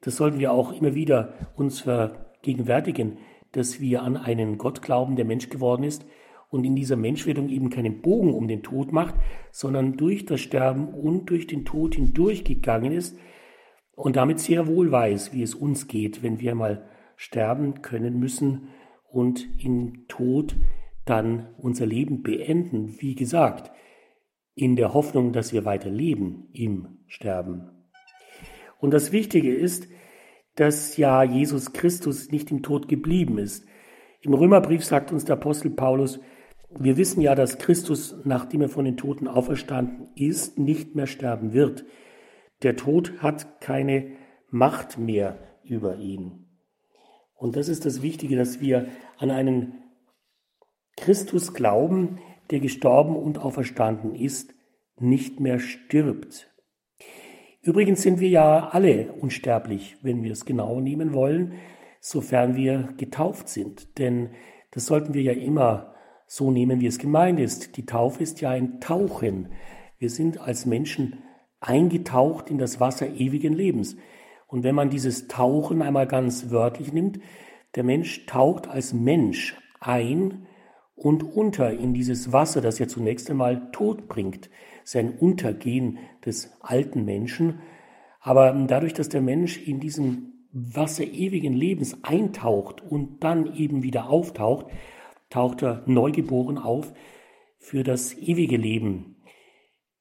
[0.01, 3.18] Das sollten wir auch immer wieder uns vergegenwärtigen
[3.52, 6.06] dass wir an einen Gott glauben, der Mensch geworden ist
[6.50, 9.14] und in dieser Menschwerdung eben keinen Bogen um den Tod macht,
[9.50, 13.16] sondern durch das Sterben und durch den Tod hindurchgegangen ist
[13.94, 18.68] und damit sehr wohl weiß, wie es uns geht, wenn wir mal sterben können müssen
[19.08, 20.56] und im Tod
[21.04, 23.70] dann unser Leben beenden, wie gesagt,
[24.54, 27.70] in der Hoffnung, dass wir weiter leben im Sterben.
[28.78, 29.88] Und das Wichtige ist,
[30.56, 33.64] dass ja Jesus Christus nicht im Tod geblieben ist.
[34.20, 36.20] Im Römerbrief sagt uns der Apostel Paulus,
[36.78, 41.52] wir wissen ja, dass Christus, nachdem er von den Toten auferstanden ist, nicht mehr sterben
[41.52, 41.84] wird.
[42.62, 44.12] Der Tod hat keine
[44.50, 46.46] Macht mehr über ihn.
[47.34, 49.82] Und das ist das Wichtige, dass wir an einen
[50.96, 52.18] Christus glauben,
[52.50, 54.54] der gestorben und auferstanden ist,
[54.98, 56.49] nicht mehr stirbt.
[57.62, 61.55] Übrigens sind wir ja alle unsterblich, wenn wir es genau nehmen wollen,
[62.01, 63.99] sofern wir getauft sind.
[63.99, 64.31] Denn
[64.70, 65.94] das sollten wir ja immer
[66.27, 67.77] so nehmen, wie es gemeint ist.
[67.77, 69.51] Die Taufe ist ja ein Tauchen.
[69.99, 71.23] Wir sind als Menschen
[71.61, 73.96] eingetaucht in das Wasser ewigen Lebens.
[74.46, 77.20] Und wenn man dieses Tauchen einmal ganz wörtlich nimmt,
[77.75, 80.46] der Mensch taucht als Mensch ein
[80.94, 84.49] und unter in dieses Wasser, das ja zunächst einmal Tod bringt,
[84.84, 87.60] sein Untergehen des alten Menschen.
[88.20, 94.08] Aber dadurch, dass der Mensch in diesem Wasser ewigen Lebens eintaucht und dann eben wieder
[94.10, 94.66] auftaucht,
[95.28, 96.92] taucht er neugeboren auf
[97.58, 99.16] für das ewige Leben.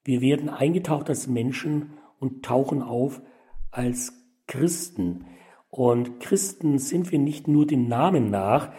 [0.02, 3.22] Wir werden eingetaucht als Menschen und tauchen auf
[3.70, 4.12] als
[4.46, 5.26] Christen.
[5.68, 8.72] Und Christen sind wir nicht nur dem Namen nach,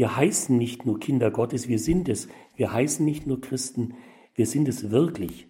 [0.00, 2.28] wir heißen nicht nur Kinder Gottes, wir sind es.
[2.56, 3.96] Wir heißen nicht nur Christen,
[4.34, 5.46] wir sind es wirklich.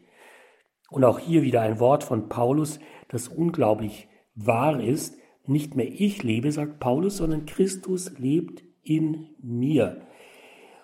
[0.91, 5.17] Und auch hier wieder ein Wort von Paulus, das unglaublich wahr ist.
[5.47, 10.07] Nicht mehr ich lebe, sagt Paulus, sondern Christus lebt in mir.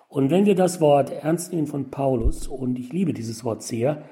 [0.09, 4.05] Und wenn wir das Wort ernst nehmen von Paulus, und ich liebe dieses Wort sehr,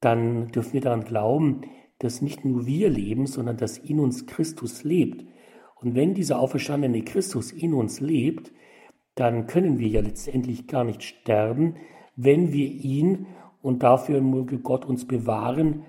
[0.00, 1.62] dann dürfen wir daran glauben,
[1.98, 5.24] dass nicht nur wir leben, sondern dass in uns Christus lebt.
[5.76, 8.52] Und wenn dieser auferstandene Christus in uns lebt,
[9.14, 11.76] dann können wir ja letztendlich gar nicht sterben,
[12.16, 13.26] wenn wir ihn,
[13.64, 15.84] und dafür möge Gott uns bewahren,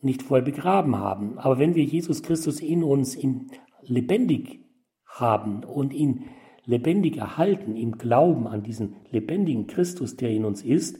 [0.00, 1.38] nicht voll begraben haben.
[1.38, 4.64] Aber wenn wir Jesus Christus in uns in lebendig
[5.06, 6.24] haben und ihn
[6.64, 10.98] lebendig erhalten, im Glauben an diesen lebendigen Christus, der in uns ist,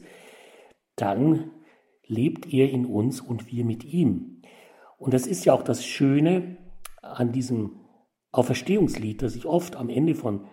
[0.95, 1.51] dann
[2.05, 4.41] lebt er in uns und wir mit ihm.
[4.97, 6.57] Und das ist ja auch das Schöne
[7.01, 7.81] an diesem
[8.31, 10.45] Auferstehungslied, das ich oft am Ende von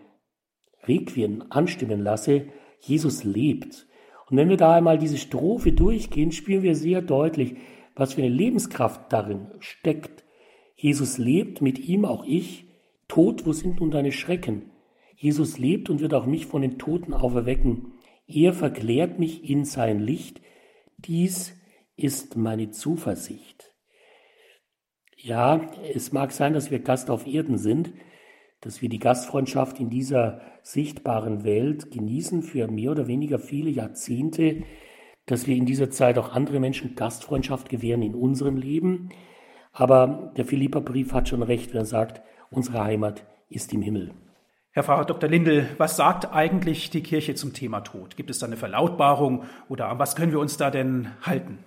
[0.85, 2.47] Requiem anstimmen lasse,
[2.81, 3.87] Jesus lebt.
[4.31, 7.57] Und wenn wir da einmal diese Strophe durchgehen, spüren wir sehr deutlich,
[7.95, 10.25] was für eine Lebenskraft darin steckt.
[10.77, 12.67] Jesus lebt, mit ihm auch ich.
[13.09, 14.71] Tod, wo sind nun deine Schrecken?
[15.17, 17.95] Jesus lebt und wird auch mich von den Toten auferwecken.
[18.27, 20.41] Er verklärt mich in sein Licht.
[20.99, 21.55] Dies
[21.97, 23.75] ist meine Zuversicht.
[25.17, 27.93] Ja, es mag sein, dass wir Gast auf Erden sind,
[28.61, 34.63] dass wir die Gastfreundschaft in dieser sichtbaren Welt genießen für mehr oder weniger viele Jahrzehnte,
[35.27, 39.11] dass wir in dieser Zeit auch andere Menschen Gastfreundschaft gewähren in unserem Leben.
[39.73, 44.13] Aber der Philipperbrief hat schon recht, wenn er sagt, unsere Heimat ist im Himmel.
[44.73, 45.29] Herr Pfarrer Dr.
[45.29, 48.17] Lindel, was sagt eigentlich die Kirche zum Thema Tod?
[48.17, 51.59] Gibt es da eine Verlautbarung oder an was können wir uns da denn halten?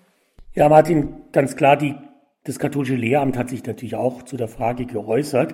[0.54, 1.96] Ja, Martin, ganz klar, die,
[2.44, 5.54] das katholische Lehramt hat sich natürlich auch zu der Frage geäußert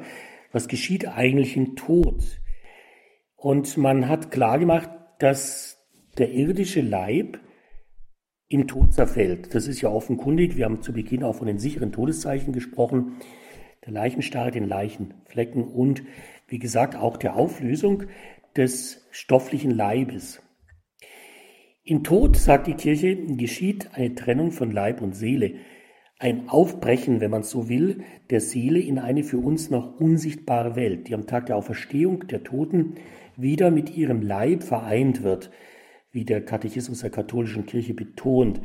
[0.57, 2.41] was geschieht eigentlich im Tod?
[3.35, 4.89] Und man hat klargemacht,
[5.19, 7.39] dass der irdische Leib
[8.47, 9.53] im Tod zerfällt.
[9.53, 10.57] Das ist ja offenkundig.
[10.57, 13.17] Wir haben zu Beginn auch von den sicheren Todeszeichen gesprochen.
[13.85, 16.01] Der Leichenstarre, den Leichenflecken und,
[16.47, 18.05] wie gesagt, auch der Auflösung
[18.55, 20.41] des stofflichen Leibes.
[21.83, 25.53] Im Tod, sagt die Kirche, geschieht eine Trennung von Leib und Seele
[26.19, 31.07] ein Aufbrechen, wenn man so will, der Seele in eine für uns noch unsichtbare Welt,
[31.07, 32.95] die am Tag der Auferstehung der Toten
[33.35, 35.51] wieder mit ihrem Leib vereint wird,
[36.11, 38.61] wie der Katechismus der katholischen Kirche betont.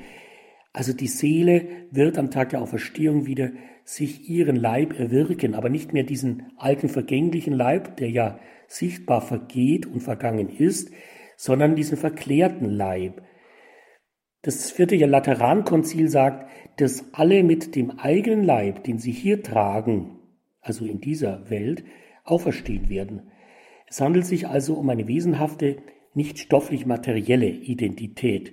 [0.72, 3.50] Also die Seele wird am Tag der Auferstehung wieder
[3.84, 9.84] sich ihren Leib erwirken, aber nicht mehr diesen alten vergänglichen Leib, der ja sichtbar vergeht
[9.84, 10.90] und vergangen ist,
[11.36, 13.20] sondern diesen verklärten Leib,
[14.42, 20.18] das vierte Laterankonzil sagt, dass alle mit dem eigenen Leib, den sie hier tragen,
[20.60, 21.84] also in dieser Welt,
[22.24, 23.30] auferstehen werden.
[23.86, 25.76] Es handelt sich also um eine wesenhafte,
[26.14, 28.52] nicht stofflich materielle Identität.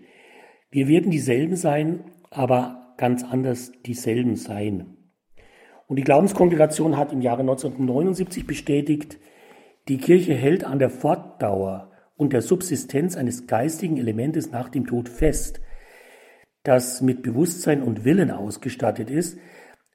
[0.71, 4.97] Wir werden dieselben sein, aber ganz anders dieselben sein.
[5.87, 9.17] Und die Glaubenskongregation hat im Jahre 1979 bestätigt,
[9.87, 15.09] die Kirche hält an der Fortdauer und der Subsistenz eines geistigen Elementes nach dem Tod
[15.09, 15.61] fest,
[16.63, 19.37] das mit Bewusstsein und Willen ausgestattet ist,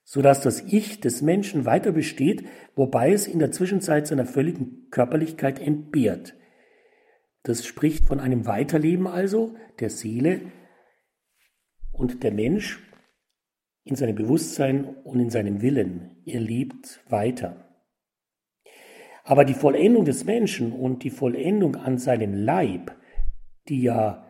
[0.05, 4.90] so dass das Ich des Menschen weiter besteht, wobei es in der Zwischenzeit seiner völligen
[4.90, 6.35] Körperlichkeit entbehrt.
[7.42, 10.53] Das spricht von einem Weiterleben also der Seele
[11.92, 12.81] und der Mensch
[13.85, 16.22] in seinem Bewusstsein und in seinem Willen.
[16.24, 17.68] Er lebt weiter.
[19.24, 22.94] Aber die Vollendung des Menschen und die Vollendung an seinem Leib,
[23.68, 24.24] die ja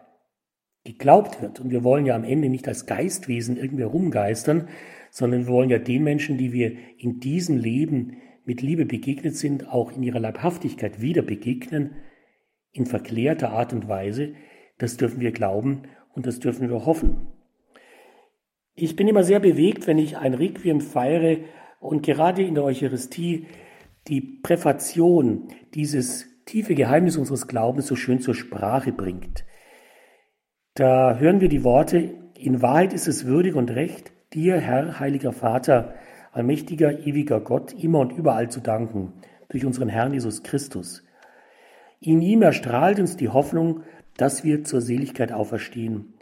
[0.85, 1.61] geglaubt wird.
[1.61, 4.69] Und wir wollen ja am Ende nicht als Geistwesen irgendwie rumgeistern,
[5.11, 9.69] sondern wir wollen ja den Menschen, die wir in diesem Leben mit Liebe begegnet sind,
[9.69, 11.97] auch in ihrer Leibhaftigkeit wieder begegnen,
[12.73, 14.35] in verklärter Art und Weise.
[14.79, 17.29] Das dürfen wir glauben und das dürfen wir hoffen.
[18.75, 21.39] Ich bin immer sehr bewegt, wenn ich ein Requiem feiere
[21.81, 23.47] und gerade in der Eucharistie
[24.09, 29.45] die Präfation, dieses tiefe Geheimnis unseres Glaubens so schön zur Sprache bringt.
[30.77, 35.31] Da hören wir die Worte, in Wahrheit ist es würdig und recht, dir, Herr, heiliger
[35.31, 35.95] Vater,
[36.33, 39.13] allmächtiger, ewiger Gott, immer und überall zu danken,
[39.49, 41.05] durch unseren Herrn Jesus Christus.
[42.01, 43.83] In ihm erstrahlt uns die Hoffnung,
[44.17, 46.15] dass wir zur Seligkeit auferstehen.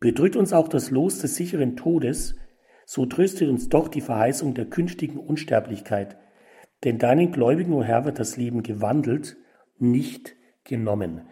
[0.00, 2.34] Bedrückt uns auch das Los des sicheren Todes,
[2.86, 6.16] so tröstet uns doch die Verheißung der künftigen Unsterblichkeit.
[6.82, 9.36] Denn deinen Gläubigen, o Herr, wird das Leben gewandelt,
[9.78, 11.28] nicht genommen.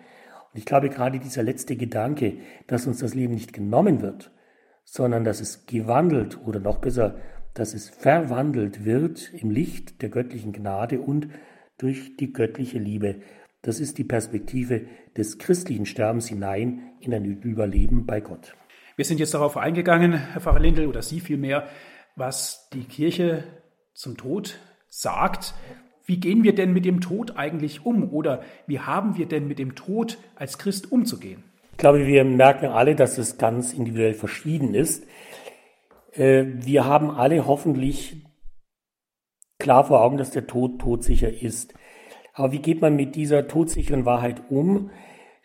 [0.52, 4.30] Und ich glaube gerade dieser letzte Gedanke, dass uns das Leben nicht genommen wird,
[4.84, 7.16] sondern dass es gewandelt oder noch besser,
[7.54, 11.28] dass es verwandelt wird im Licht der göttlichen Gnade und
[11.78, 13.22] durch die göttliche Liebe.
[13.62, 14.86] Das ist die Perspektive
[15.16, 18.54] des christlichen Sterbens hinein in ein Überleben bei Gott.
[18.96, 21.68] Wir sind jetzt darauf eingegangen, Herr Pfarrer Lindel, oder Sie vielmehr,
[22.16, 23.44] was die Kirche
[23.94, 25.54] zum Tod sagt
[26.12, 29.59] wie gehen wir denn mit dem Tod eigentlich um oder wie haben wir denn mit
[29.59, 31.42] dem Tod als Christ umzugehen?
[31.70, 35.07] Ich glaube, wir merken alle, dass es ganz individuell verschieden ist.
[36.12, 38.27] Äh, wir haben alle hoffentlich
[39.59, 41.72] klar vor Augen, dass der Tod todsicher ist.
[42.35, 44.90] Aber wie geht man mit dieser todsicheren Wahrheit um?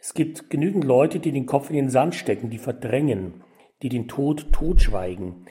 [0.01, 3.41] Es gibt genügend Leute, die den Kopf in den Sand stecken, die verdrängen,
[3.83, 5.45] die den Tod totschweigen,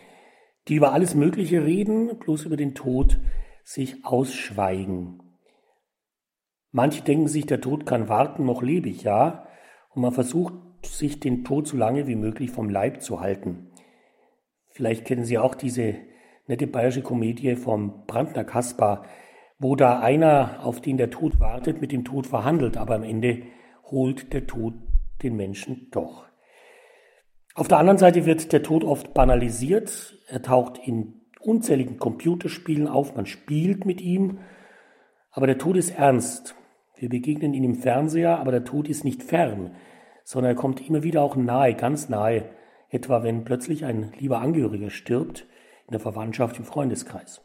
[0.69, 3.19] die über alles Mögliche reden, bloß über den Tod
[3.67, 5.21] sich ausschweigen.
[6.71, 9.49] Manche denken sich, der Tod kann warten, noch lebe ich, ja,
[9.91, 13.73] und man versucht, sich den Tod so lange wie möglich vom Leib zu halten.
[14.69, 15.97] Vielleicht kennen Sie auch diese
[16.47, 19.05] nette bayerische Komödie vom Brandner Kaspar,
[19.59, 23.43] wo da einer, auf den der Tod wartet, mit dem Tod verhandelt, aber am Ende
[23.91, 24.75] holt der Tod
[25.25, 26.25] den Menschen doch.
[27.55, 30.19] Auf der anderen Seite wird der Tod oft banalisiert.
[30.29, 34.39] Er taucht in unzähligen Computerspielen auf, man spielt mit ihm,
[35.31, 36.55] aber der Tod ist ernst.
[36.97, 39.75] Wir begegnen ihm im Fernseher, aber der Tod ist nicht fern,
[40.25, 42.51] sondern er kommt immer wieder auch nahe, ganz nahe,
[42.89, 45.47] etwa wenn plötzlich ein lieber Angehöriger stirbt,
[45.87, 47.43] in der Verwandtschaft, im Freundeskreis.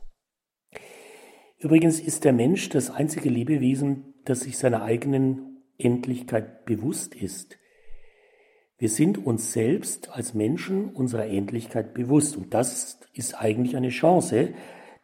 [1.59, 7.57] Übrigens ist der Mensch das einzige Lebewesen, das sich seiner eigenen Endlichkeit bewusst ist.
[8.81, 12.35] Wir sind uns selbst als Menschen unserer Endlichkeit bewusst.
[12.35, 14.55] Und das ist eigentlich eine Chance,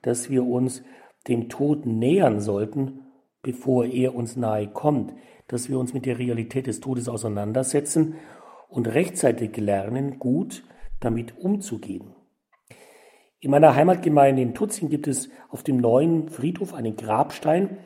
[0.01, 0.81] dass wir uns
[1.27, 3.01] dem Tod nähern sollten,
[3.43, 5.13] bevor er uns nahe kommt,
[5.47, 8.15] dass wir uns mit der Realität des Todes auseinandersetzen
[8.67, 10.63] und rechtzeitig lernen, gut
[10.99, 12.15] damit umzugehen.
[13.39, 17.77] In meiner Heimatgemeinde in Tutzing gibt es auf dem neuen Friedhof einen Grabstein,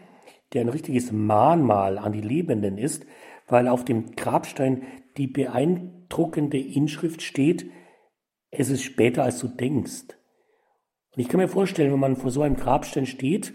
[0.54, 3.06] der ein richtiges Mahnmal an die Lebenden ist,
[3.49, 4.84] weil auf dem Grabstein
[5.17, 7.69] die beeindruckende Inschrift steht,
[8.50, 10.17] es ist später als du denkst.
[11.15, 13.54] Und ich kann mir vorstellen, wenn man vor so einem Grabstein steht,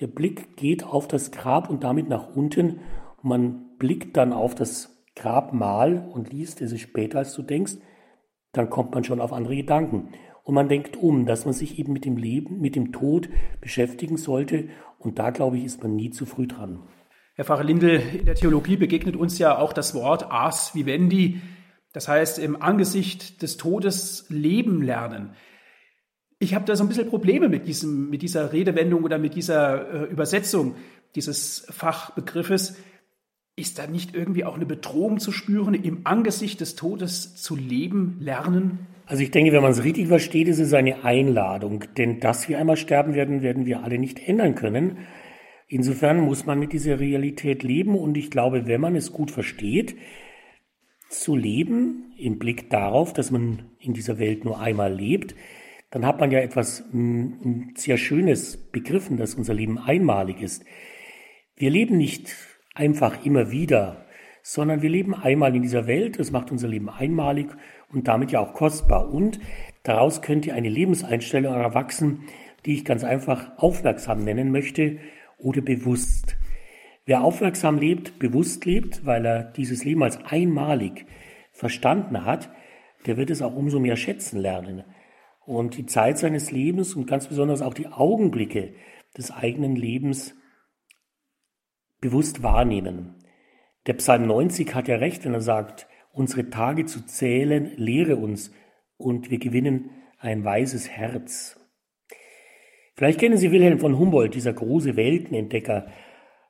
[0.00, 2.80] der Blick geht auf das Grab und damit nach unten
[3.22, 7.74] und man blickt dann auf das Grabmal und liest, es ist später als du denkst,
[8.52, 10.12] dann kommt man schon auf andere Gedanken.
[10.42, 13.28] Und man denkt um, dass man sich eben mit dem Leben, mit dem Tod
[13.60, 14.68] beschäftigen sollte.
[14.98, 16.80] Und da, glaube ich, ist man nie zu früh dran.
[17.40, 21.40] Herr Pfarrer Lindel, in der Theologie begegnet uns ja auch das Wort Ars Vivendi,
[21.94, 25.30] das heißt im Angesicht des Todes leben lernen.
[26.38, 29.90] Ich habe da so ein bisschen Probleme mit, diesem, mit dieser Redewendung oder mit dieser
[29.90, 30.74] äh, Übersetzung
[31.14, 32.76] dieses Fachbegriffes.
[33.56, 38.18] Ist da nicht irgendwie auch eine Bedrohung zu spüren, im Angesicht des Todes zu leben
[38.20, 38.80] lernen?
[39.06, 41.84] Also ich denke, wenn man es richtig versteht, ist es eine Einladung.
[41.96, 44.98] Denn dass wir einmal sterben werden, werden wir alle nicht ändern können.
[45.72, 49.94] Insofern muss man mit dieser Realität leben und ich glaube, wenn man es gut versteht,
[51.08, 55.36] zu leben im Blick darauf, dass man in dieser Welt nur einmal lebt,
[55.90, 60.64] dann hat man ja etwas mm, sehr Schönes begriffen, dass unser Leben einmalig ist.
[61.54, 62.34] Wir leben nicht
[62.74, 64.06] einfach immer wieder,
[64.42, 67.46] sondern wir leben einmal in dieser Welt, das macht unser Leben einmalig
[67.92, 69.08] und damit ja auch kostbar.
[69.08, 69.38] Und
[69.84, 72.24] daraus könnte eine Lebenseinstellung erwachsen,
[72.66, 74.98] die ich ganz einfach aufmerksam nennen möchte
[75.42, 76.36] oder bewusst.
[77.06, 81.06] Wer aufmerksam lebt, bewusst lebt, weil er dieses Leben als einmalig
[81.52, 82.50] verstanden hat,
[83.06, 84.84] der wird es auch umso mehr schätzen lernen.
[85.44, 88.74] Und die Zeit seines Lebens und ganz besonders auch die Augenblicke
[89.16, 90.34] des eigenen Lebens
[92.00, 93.16] bewusst wahrnehmen.
[93.86, 98.52] Der Psalm 90 hat ja recht, wenn er sagt, unsere Tage zu zählen, lehre uns
[98.96, 101.59] und wir gewinnen ein weises Herz.
[103.00, 105.86] Vielleicht kennen Sie Wilhelm von Humboldt, dieser große Weltenentdecker.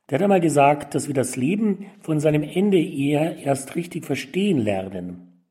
[0.08, 4.58] Der hat einmal gesagt, dass wir das Leben von seinem Ende eher erst richtig verstehen
[4.58, 5.44] lernen.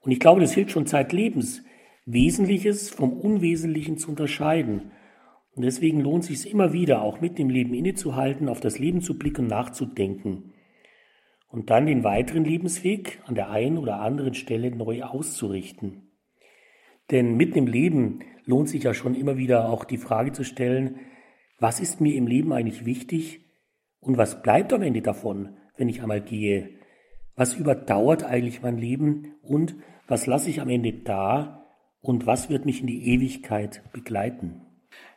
[0.00, 1.62] Und ich glaube, das hilft schon zeitlebens,
[2.04, 4.90] Wesentliches vom Unwesentlichen zu unterscheiden.
[5.54, 9.00] Und deswegen lohnt es sich immer wieder, auch mit dem Leben innezuhalten, auf das Leben
[9.00, 10.52] zu blicken und nachzudenken.
[11.48, 16.10] Und dann den weiteren Lebensweg an der einen oder anderen Stelle neu auszurichten.
[17.10, 21.00] Denn mitten im Leben lohnt sich ja schon immer wieder auch die Frage zu stellen,
[21.58, 23.42] was ist mir im Leben eigentlich wichtig
[24.00, 26.70] und was bleibt am Ende davon, wenn ich einmal gehe?
[27.36, 31.66] Was überdauert eigentlich mein Leben und was lasse ich am Ende da
[32.00, 34.62] und was wird mich in die Ewigkeit begleiten?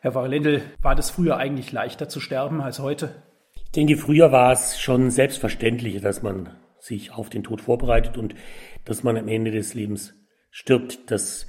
[0.02, 3.24] Herr Pfarrer Lendl, war das früher eigentlich leichter zu sterben als heute?
[3.64, 8.36] Ich denke, früher war es schon selbstverständlicher, dass man sich auf den Tod vorbereitet und
[8.84, 10.16] dass man am Ende des Lebens
[10.50, 11.10] stirbt.
[11.10, 11.48] Das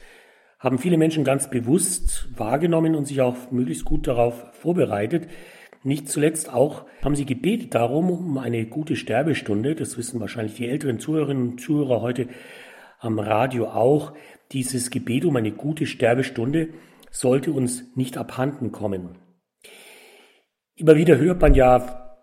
[0.63, 5.29] haben viele Menschen ganz bewusst wahrgenommen und sich auch möglichst gut darauf vorbereitet.
[5.83, 9.75] Nicht zuletzt auch haben sie gebetet darum, um eine gute Sterbestunde.
[9.75, 12.29] Das wissen wahrscheinlich die älteren Zuhörerinnen und Zuhörer heute
[13.01, 14.13] am Radio auch.
[14.53, 16.69] Dieses Gebet um eine gute Sterbestunde
[17.11, 19.19] sollte uns nicht abhanden kommen.
[20.77, 22.21] Immer wieder hört man ja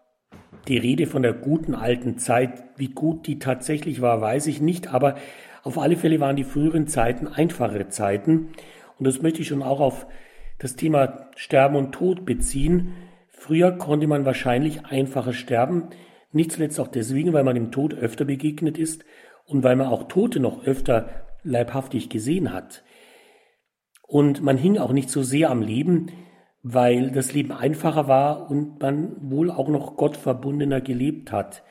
[0.69, 2.63] die Rede von der guten alten Zeit.
[2.77, 5.15] Wie gut die tatsächlich war, weiß ich nicht, aber
[5.63, 8.49] auf alle Fälle waren die früheren Zeiten einfachere Zeiten.
[8.97, 10.07] Und das möchte ich schon auch auf
[10.57, 12.93] das Thema Sterben und Tod beziehen.
[13.29, 15.89] Früher konnte man wahrscheinlich einfacher sterben,
[16.31, 19.03] nicht zuletzt auch deswegen, weil man dem Tod öfter begegnet ist
[19.45, 21.09] und weil man auch Tote noch öfter
[21.43, 22.83] leibhaftig gesehen hat.
[24.03, 26.11] Und man hing auch nicht so sehr am Leben,
[26.61, 31.63] weil das Leben einfacher war und man wohl auch noch Gott verbundener gelebt hat.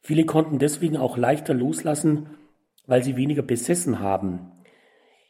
[0.00, 2.37] Viele konnten deswegen auch leichter loslassen,
[2.88, 4.50] weil sie weniger besessen haben.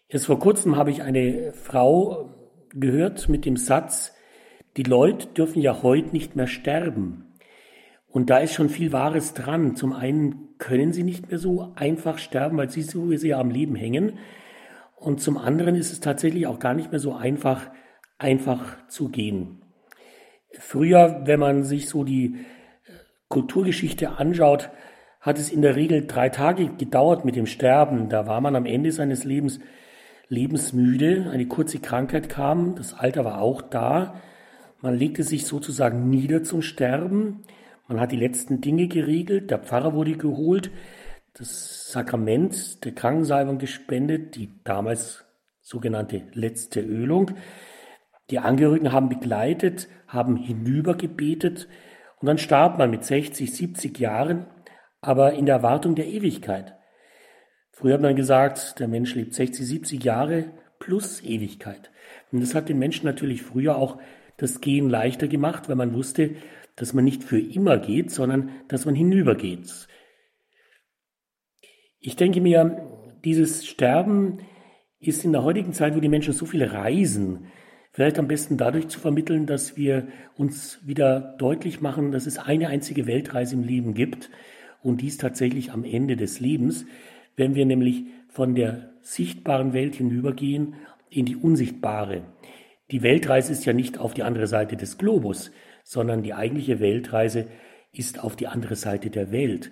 [0.09, 2.35] Erst vor kurzem habe ich eine Frau
[2.71, 4.15] gehört mit dem Satz,
[4.79, 7.35] die Leute dürfen ja heute nicht mehr sterben.
[8.07, 9.77] Und da ist schon viel Wahres dran.
[9.77, 13.75] Zum einen können sie nicht mehr so einfach sterben, weil sie so sehr am Leben
[13.75, 14.19] hängen.
[14.97, 17.71] Und zum anderen ist es tatsächlich auch gar nicht mehr so einfach,
[18.19, 19.63] einfach zu gehen.
[20.53, 22.93] Früher, wenn man sich so die äh,
[23.29, 24.71] Kulturgeschichte anschaut,
[25.29, 28.09] hat es in der Regel drei Tage gedauert mit dem Sterben.
[28.09, 29.61] Da war man am Ende seines Lebens
[30.31, 34.15] lebensmüde, eine kurze Krankheit kam, das Alter war auch da.
[34.81, 37.43] Man legte sich sozusagen nieder zum Sterben.
[37.89, 39.51] Man hat die letzten Dinge geregelt.
[39.51, 40.71] Der Pfarrer wurde geholt.
[41.35, 45.25] Das Sakrament der Krankensalbung gespendet, die damals
[45.61, 47.33] sogenannte letzte Ölung.
[48.31, 51.69] Die Angehörigen haben begleitet, haben hinübergebetet
[52.21, 54.47] und dann starb man mit 60, 70 Jahren,
[55.01, 56.75] aber in der Erwartung der Ewigkeit.
[57.71, 61.91] Früher hat man gesagt, der Mensch lebt 60, 70 Jahre plus Ewigkeit.
[62.33, 63.99] Und das hat den Menschen natürlich früher auch
[64.37, 66.37] das Gehen leichter gemacht, weil man wusste,
[66.77, 69.89] dass man nicht für immer geht, sondern dass man hinübergeht.
[72.01, 72.89] Ich denke mir,
[73.25, 74.39] dieses Sterben
[75.01, 77.47] ist in der heutigen Zeit, wo die Menschen so viel reisen,
[77.93, 82.69] vielleicht am besten dadurch zu vermitteln, dass wir uns wieder deutlich machen, dass es eine
[82.69, 84.31] einzige Weltreise im Leben gibt
[84.83, 86.87] und dies tatsächlich am Ende des Lebens,
[87.37, 90.75] wenn wir nämlich von der sichtbaren Welt hinübergehen
[91.11, 92.23] in die unsichtbare.
[92.91, 95.51] Die Weltreise ist ja nicht auf die andere Seite des Globus,
[95.85, 97.47] sondern die eigentliche Weltreise
[97.93, 99.71] ist auf die andere Seite der Welt.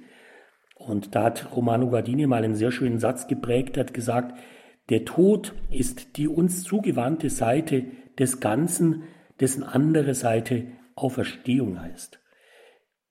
[0.74, 4.38] Und da hat Romano Guardini mal einen sehr schönen Satz geprägt, hat gesagt,
[4.88, 7.86] der Tod ist die uns zugewandte Seite
[8.18, 9.04] des Ganzen,
[9.40, 12.20] dessen andere Seite Auferstehung heißt.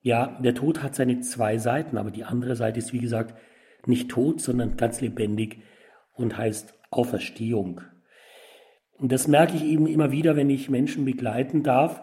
[0.06, 3.34] Ja, der Tod hat seine zwei Seiten, aber die andere Seite ist, wie gesagt,
[3.86, 5.58] nicht tot, sondern ganz lebendig
[6.14, 7.80] und heißt Auferstehung.
[8.98, 12.02] Und das merke ich eben immer wieder, wenn ich Menschen begleiten darf,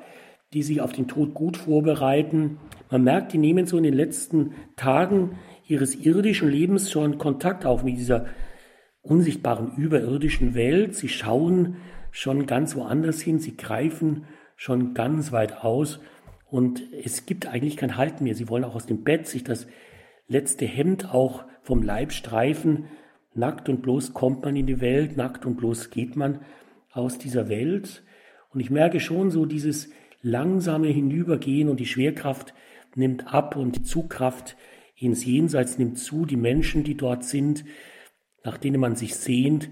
[0.51, 2.57] die sich auf den Tod gut vorbereiten.
[2.91, 7.85] Man merkt, die nehmen so in den letzten Tagen ihres irdischen Lebens schon Kontakt auf
[7.85, 8.25] mit dieser
[9.01, 10.93] unsichtbaren überirdischen Welt.
[10.93, 11.77] Sie schauen
[12.11, 14.25] schon ganz woanders hin, sie greifen
[14.57, 16.01] schon ganz weit aus
[16.53, 18.35] und es gibt eigentlich kein Halt mehr.
[18.35, 19.65] Sie wollen auch aus dem Bett sich das
[20.27, 22.85] letzte Hemd auch vom Leib streifen.
[23.33, 26.41] Nackt und bloß kommt man in die Welt, nackt und bloß geht man
[26.91, 28.03] aus dieser Welt.
[28.51, 29.89] Und ich merke schon so dieses
[30.21, 32.53] langsame Hinübergehen und die Schwerkraft
[32.93, 34.55] nimmt ab und die Zugkraft
[34.95, 36.27] ins Jenseits nimmt zu.
[36.27, 37.65] Die Menschen, die dort sind,
[38.43, 39.71] nach denen man sich sehnt,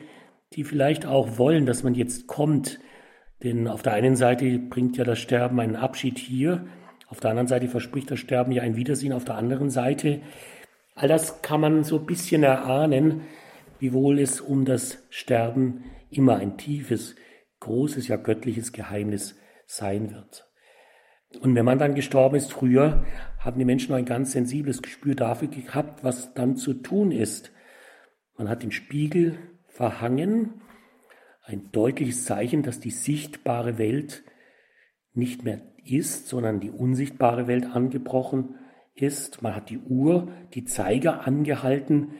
[0.53, 2.79] die vielleicht auch wollen, dass man jetzt kommt.
[3.43, 6.65] Denn auf der einen Seite bringt ja das Sterben einen Abschied hier,
[7.11, 10.21] auf der anderen Seite verspricht das Sterben ja ein Wiedersehen auf der anderen Seite.
[10.95, 13.23] All das kann man so ein bisschen erahnen,
[13.79, 17.15] wiewohl es um das Sterben immer ein tiefes,
[17.59, 19.35] großes, ja göttliches Geheimnis
[19.65, 20.47] sein wird.
[21.41, 23.03] Und wenn man dann gestorben ist, früher
[23.39, 27.51] haben die Menschen ein ganz sensibles Gespür dafür gehabt, was dann zu tun ist.
[28.37, 29.37] Man hat den Spiegel
[29.67, 30.61] verhangen,
[31.43, 34.23] ein deutliches Zeichen, dass die sichtbare Welt
[35.13, 38.55] nicht mehr ist, sondern die unsichtbare Welt angebrochen
[38.93, 39.41] ist.
[39.41, 42.13] Man hat die Uhr, die Zeiger angehalten,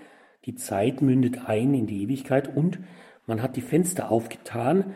[0.45, 2.79] die Zeit mündet ein in die Ewigkeit und
[3.27, 4.95] man hat die Fenster aufgetan,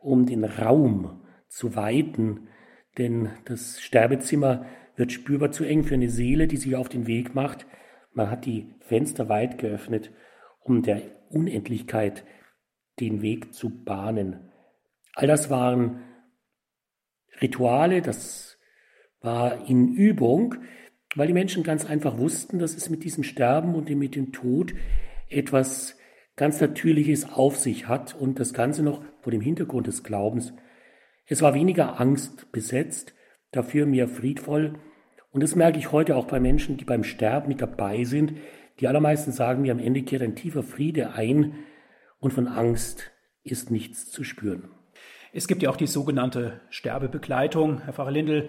[0.00, 2.48] um den Raum zu weiten,
[2.96, 4.64] denn das Sterbezimmer
[4.96, 7.66] wird spürbar zu eng für eine Seele, die sich auf den Weg macht.
[8.12, 10.10] Man hat die Fenster weit geöffnet,
[10.62, 12.24] um der Unendlichkeit
[13.00, 14.50] den Weg zu bahnen.
[15.14, 16.02] All das waren
[17.40, 18.58] Rituale, das
[19.20, 20.56] war in Übung,
[21.14, 24.74] weil die Menschen ganz einfach wussten, dass es mit diesem Sterben und mit dem Tod
[25.28, 25.96] etwas
[26.36, 30.52] ganz Natürliches auf sich hat und das Ganze noch vor dem Hintergrund des Glaubens.
[31.26, 33.14] Es war weniger Angst besetzt,
[33.50, 34.74] dafür mehr friedvoll.
[35.30, 38.34] Und das merke ich heute auch bei Menschen, die beim Sterben mit dabei sind.
[38.80, 41.54] Die allermeisten sagen mir, am Ende kehrt ein tiefer Friede ein
[42.18, 43.10] und von Angst
[43.42, 44.68] ist nichts zu spüren.
[45.32, 48.48] Es gibt ja auch die sogenannte Sterbebegleitung, Herr Pfarrer Lindel,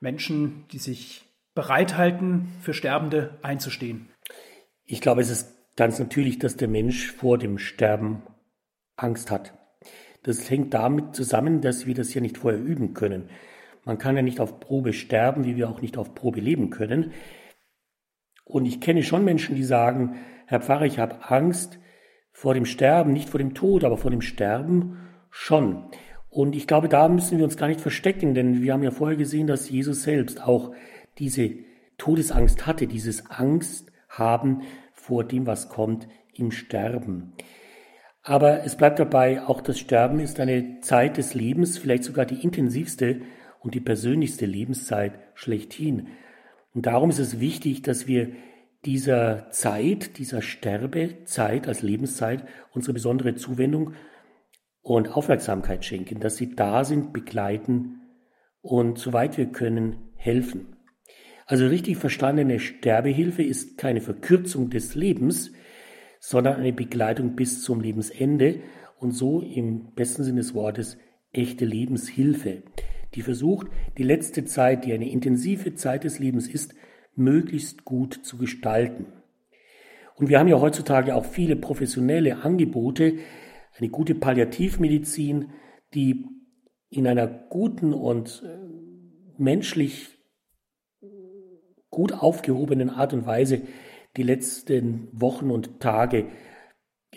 [0.00, 4.08] Menschen, die sich bereithalten, für Sterbende einzustehen.
[4.84, 8.22] Ich glaube, es ist ganz natürlich, dass der Mensch vor dem Sterben
[8.96, 9.54] Angst hat.
[10.22, 13.28] Das hängt damit zusammen, dass wir das ja nicht vorher üben können.
[13.84, 17.12] Man kann ja nicht auf Probe sterben, wie wir auch nicht auf Probe leben können.
[18.44, 21.78] Und ich kenne schon Menschen, die sagen, Herr Pfarrer, ich habe Angst
[22.32, 24.98] vor dem Sterben, nicht vor dem Tod, aber vor dem Sterben
[25.30, 25.84] schon.
[26.28, 29.16] Und ich glaube, da müssen wir uns gar nicht verstecken, denn wir haben ja vorher
[29.18, 30.74] gesehen, dass Jesus selbst auch
[31.18, 31.50] diese
[31.98, 34.62] Todesangst hatte, dieses Angst haben
[34.92, 37.34] vor dem, was kommt im Sterben.
[38.22, 42.42] Aber es bleibt dabei, auch das Sterben ist eine Zeit des Lebens, vielleicht sogar die
[42.42, 43.20] intensivste
[43.60, 46.08] und die persönlichste Lebenszeit schlechthin.
[46.72, 48.28] Und darum ist es wichtig, dass wir
[48.84, 53.94] dieser Zeit, dieser Sterbezeit als Lebenszeit unsere besondere Zuwendung
[54.80, 58.00] und Aufmerksamkeit schenken, dass sie da sind, begleiten
[58.60, 60.76] und soweit wir können helfen.
[61.46, 65.52] Also richtig verstandene Sterbehilfe ist keine Verkürzung des Lebens,
[66.18, 68.60] sondern eine Begleitung bis zum Lebensende
[68.98, 70.98] und so im besten Sinne des Wortes
[71.32, 72.62] echte Lebenshilfe,
[73.14, 73.66] die versucht,
[73.98, 76.74] die letzte Zeit, die eine intensive Zeit des Lebens ist,
[77.14, 79.06] möglichst gut zu gestalten.
[80.14, 83.18] Und wir haben ja heutzutage auch viele professionelle Angebote,
[83.78, 85.50] eine gute Palliativmedizin,
[85.94, 86.26] die
[86.90, 90.18] in einer guten und äh, menschlich
[91.92, 93.62] gut aufgehobenen Art und Weise
[94.16, 96.26] die letzten Wochen und Tage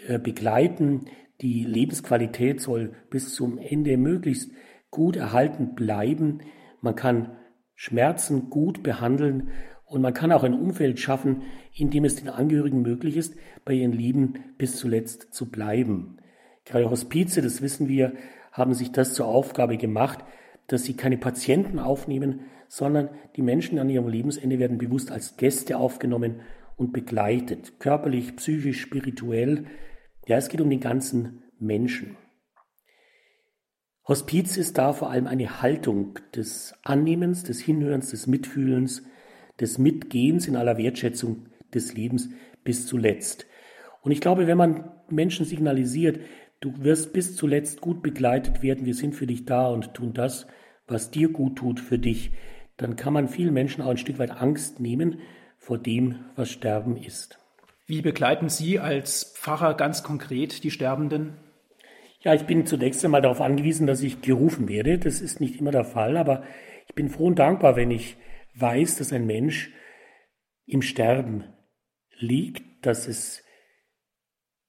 [0.07, 1.05] äh, begleiten.
[1.41, 4.51] Die Lebensqualität soll bis zum Ende möglichst
[4.91, 6.41] gut erhalten bleiben.
[6.81, 7.37] Man kann
[7.73, 9.49] Schmerzen gut behandeln
[9.85, 13.73] und man kann auch ein Umfeld schaffen, in dem es den Angehörigen möglich ist, bei
[13.73, 16.17] ihren Lieben bis zuletzt zu bleiben.
[16.65, 18.13] Gerade Hospize, das wissen wir,
[18.51, 20.19] haben sich das zur Aufgabe gemacht,
[20.67, 25.77] dass sie keine Patienten aufnehmen, sondern die Menschen an ihrem Lebensende werden bewusst als Gäste
[25.77, 26.41] aufgenommen
[26.77, 29.65] und begleitet, körperlich, psychisch, spirituell.
[30.27, 32.17] Ja, es geht um den ganzen Menschen.
[34.07, 39.03] Hospiz ist da vor allem eine Haltung des Annehmens, des Hinhörens, des Mitfühlens,
[39.59, 42.29] des Mitgehens in aller Wertschätzung des Lebens
[42.63, 43.45] bis zuletzt.
[44.01, 46.19] Und ich glaube, wenn man Menschen signalisiert,
[46.59, 50.47] du wirst bis zuletzt gut begleitet werden, wir sind für dich da und tun das,
[50.87, 52.31] was dir gut tut für dich,
[52.77, 55.19] dann kann man vielen Menschen auch ein Stück weit Angst nehmen
[55.57, 57.39] vor dem, was Sterben ist.
[57.87, 61.37] Wie begleiten Sie als Pfarrer ganz konkret die Sterbenden?
[62.19, 64.97] Ja, ich bin zunächst einmal darauf angewiesen, dass ich gerufen werde.
[64.97, 66.43] Das ist nicht immer der Fall, aber
[66.87, 68.17] ich bin froh und dankbar, wenn ich
[68.55, 69.71] weiß, dass ein Mensch
[70.65, 71.45] im Sterben
[72.17, 73.43] liegt, dass es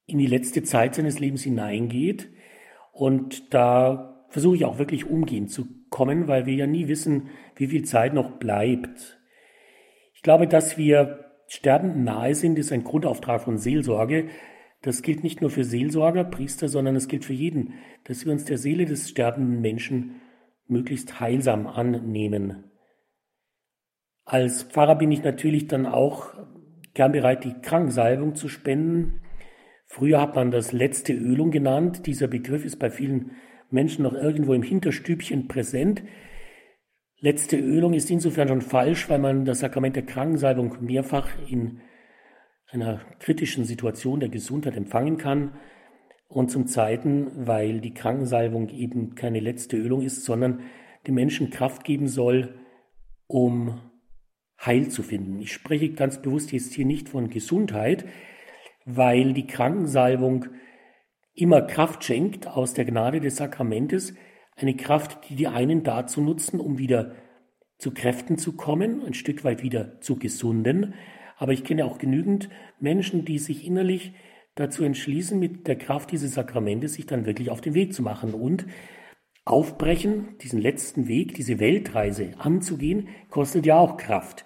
[0.07, 2.28] in die letzte Zeit seines Lebens hineingeht.
[2.93, 7.68] Und da versuche ich auch wirklich umgehen zu kommen, weil wir ja nie wissen, wie
[7.68, 9.20] viel Zeit noch bleibt.
[10.14, 14.28] Ich glaube, dass wir Sterbenden nahe sind, ist ein Grundauftrag von Seelsorge.
[14.82, 17.74] Das gilt nicht nur für Seelsorger, Priester, sondern es gilt für jeden,
[18.05, 20.20] dass wir uns der Seele des sterbenden Menschen
[20.66, 22.65] möglichst heilsam annehmen.
[24.29, 26.35] Als Pfarrer bin ich natürlich dann auch
[26.95, 29.20] gern bereit, die Krankensalbung zu spenden.
[29.87, 32.09] Früher hat man das letzte Ölung genannt.
[32.09, 33.37] Dieser Begriff ist bei vielen
[33.70, 36.03] Menschen noch irgendwo im Hinterstübchen präsent.
[37.20, 41.81] Letzte Ölung ist insofern schon falsch, weil man das Sakrament der Krankensalbung mehrfach in
[42.68, 45.53] einer kritischen Situation der Gesundheit empfangen kann.
[46.27, 50.62] Und zum Zweiten, weil die Krankensalbung eben keine letzte Ölung ist, sondern
[51.07, 52.57] dem Menschen Kraft geben soll,
[53.29, 53.81] um
[54.64, 55.40] Heil zu finden.
[55.40, 58.07] Ich spreche ganz bewusst jetzt hier nicht von Gesundheit,
[58.84, 60.46] weil die Krankensalbung
[61.34, 64.14] immer Kraft schenkt aus der Gnade des Sakramentes,
[64.57, 67.14] eine Kraft, die die einen dazu nutzen, um wieder
[67.78, 70.94] zu Kräften zu kommen, ein Stück weit wieder zu gesunden.
[71.36, 72.48] Aber ich kenne auch genügend
[72.80, 74.14] Menschen, die sich innerlich
[74.54, 78.32] dazu entschließen, mit der Kraft dieses Sakramentes sich dann wirklich auf den Weg zu machen
[78.32, 78.66] und
[79.47, 84.44] aufbrechen, diesen letzten Weg, diese Weltreise anzugehen, kostet ja auch Kraft.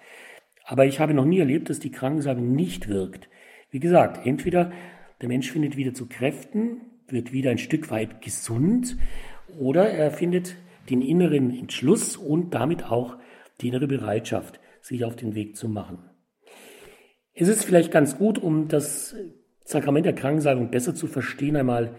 [0.63, 3.27] Aber ich habe noch nie erlebt, dass die Krankensalbung nicht wirkt.
[3.71, 4.71] Wie gesagt, entweder
[5.19, 8.95] der Mensch findet wieder zu Kräften, wird wieder ein Stück weit gesund,
[9.59, 10.55] oder er findet
[10.89, 13.17] den inneren Entschluss und damit auch
[13.59, 15.97] die innere Bereitschaft, sich auf den Weg zu machen.
[17.33, 19.15] Es ist vielleicht ganz gut, um das
[19.63, 21.95] Sakrament der Krankensalbung besser zu verstehen, einmal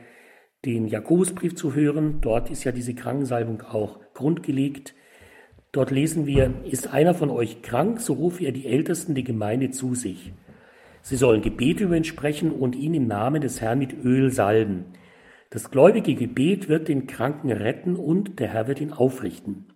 [0.64, 2.20] den Jakobusbrief zu hören.
[2.20, 4.94] Dort ist ja diese Krankensalbung auch grundgelegt.
[5.72, 9.70] Dort lesen wir, ist einer von euch krank, so rufe er die Ältesten der Gemeinde
[9.70, 10.32] zu sich.
[11.00, 14.84] Sie sollen Gebete über ihn sprechen und ihn im Namen des Herrn mit Öl salben.
[15.50, 19.66] Das gläubige Gebet wird den Kranken retten und der Herr wird ihn aufrichten.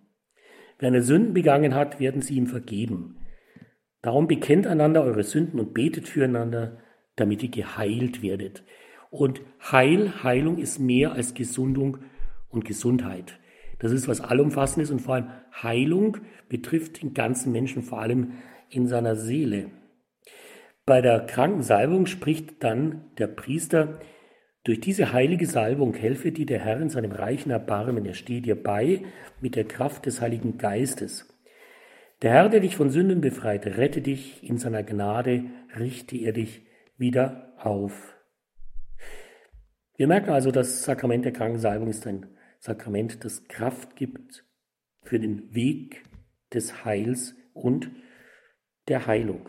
[0.78, 3.16] Wer eine Sünden begangen hat, werden sie ihm vergeben.
[4.02, 6.78] Darum bekennt einander eure Sünden und betet füreinander,
[7.16, 8.62] damit ihr geheilt werdet.
[9.16, 9.40] Und
[9.72, 11.98] Heil, Heilung ist mehr als Gesundung
[12.50, 13.38] und Gesundheit.
[13.78, 15.30] Das ist was Allumfassendes und vor allem
[15.62, 16.18] Heilung
[16.50, 18.32] betrifft den ganzen Menschen, vor allem
[18.68, 19.70] in seiner Seele.
[20.84, 24.00] Bei der Krankensalbung spricht dann der Priester,
[24.64, 28.60] durch diese heilige Salbung helfe dir der Herr in seinem reichen Erbarmen, er steht dir
[28.62, 29.02] bei
[29.40, 31.26] mit der Kraft des Heiligen Geistes.
[32.20, 35.44] Der Herr, der dich von Sünden befreit, rette dich in seiner Gnade,
[35.78, 36.66] richte er dich
[36.98, 38.15] wieder auf.
[39.96, 42.26] Wir merken also, das Sakrament der Krankensalbung ist ein
[42.58, 44.44] Sakrament, das Kraft gibt
[45.02, 46.04] für den Weg
[46.52, 47.90] des Heils und
[48.88, 49.48] der Heilung.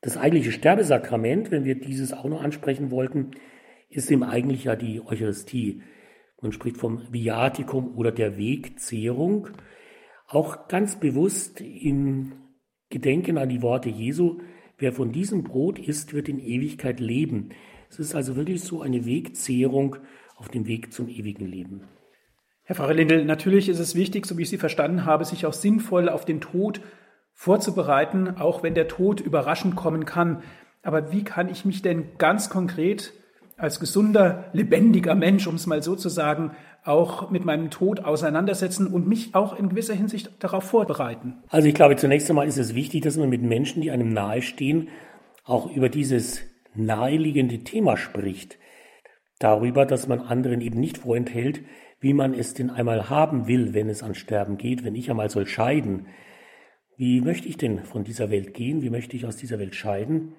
[0.00, 3.32] Das eigentliche Sterbesakrament, wenn wir dieses auch noch ansprechen wollten,
[3.88, 5.82] ist eben eigentlich ja die Eucharistie.
[6.42, 9.48] Man spricht vom Viaticum oder der Wegzehrung.
[10.26, 12.32] Auch ganz bewusst im
[12.90, 14.40] Gedenken an die Worte Jesu,
[14.76, 17.50] wer von diesem Brot isst, wird in Ewigkeit leben.
[17.98, 19.96] Es ist also wirklich so eine Wegzehrung
[20.36, 21.80] auf dem Weg zum ewigen Leben.
[22.64, 25.54] Herr Pfarrer Lindel, natürlich ist es wichtig, so wie ich Sie verstanden habe, sich auch
[25.54, 26.82] sinnvoll auf den Tod
[27.32, 30.42] vorzubereiten, auch wenn der Tod überraschend kommen kann.
[30.82, 33.14] Aber wie kann ich mich denn ganz konkret
[33.56, 36.50] als gesunder, lebendiger Mensch, um es mal so zu sagen,
[36.84, 41.38] auch mit meinem Tod auseinandersetzen und mich auch in gewisser Hinsicht darauf vorbereiten?
[41.48, 44.88] Also ich glaube, zunächst einmal ist es wichtig, dass man mit Menschen, die einem nahestehen,
[45.44, 46.42] auch über dieses
[46.76, 48.58] naheliegende Thema spricht.
[49.38, 51.62] Darüber, dass man anderen eben nicht vorenthält,
[52.00, 55.30] wie man es denn einmal haben will, wenn es an Sterben geht, wenn ich einmal
[55.30, 56.06] soll scheiden.
[56.96, 58.82] Wie möchte ich denn von dieser Welt gehen?
[58.82, 60.34] Wie möchte ich aus dieser Welt scheiden?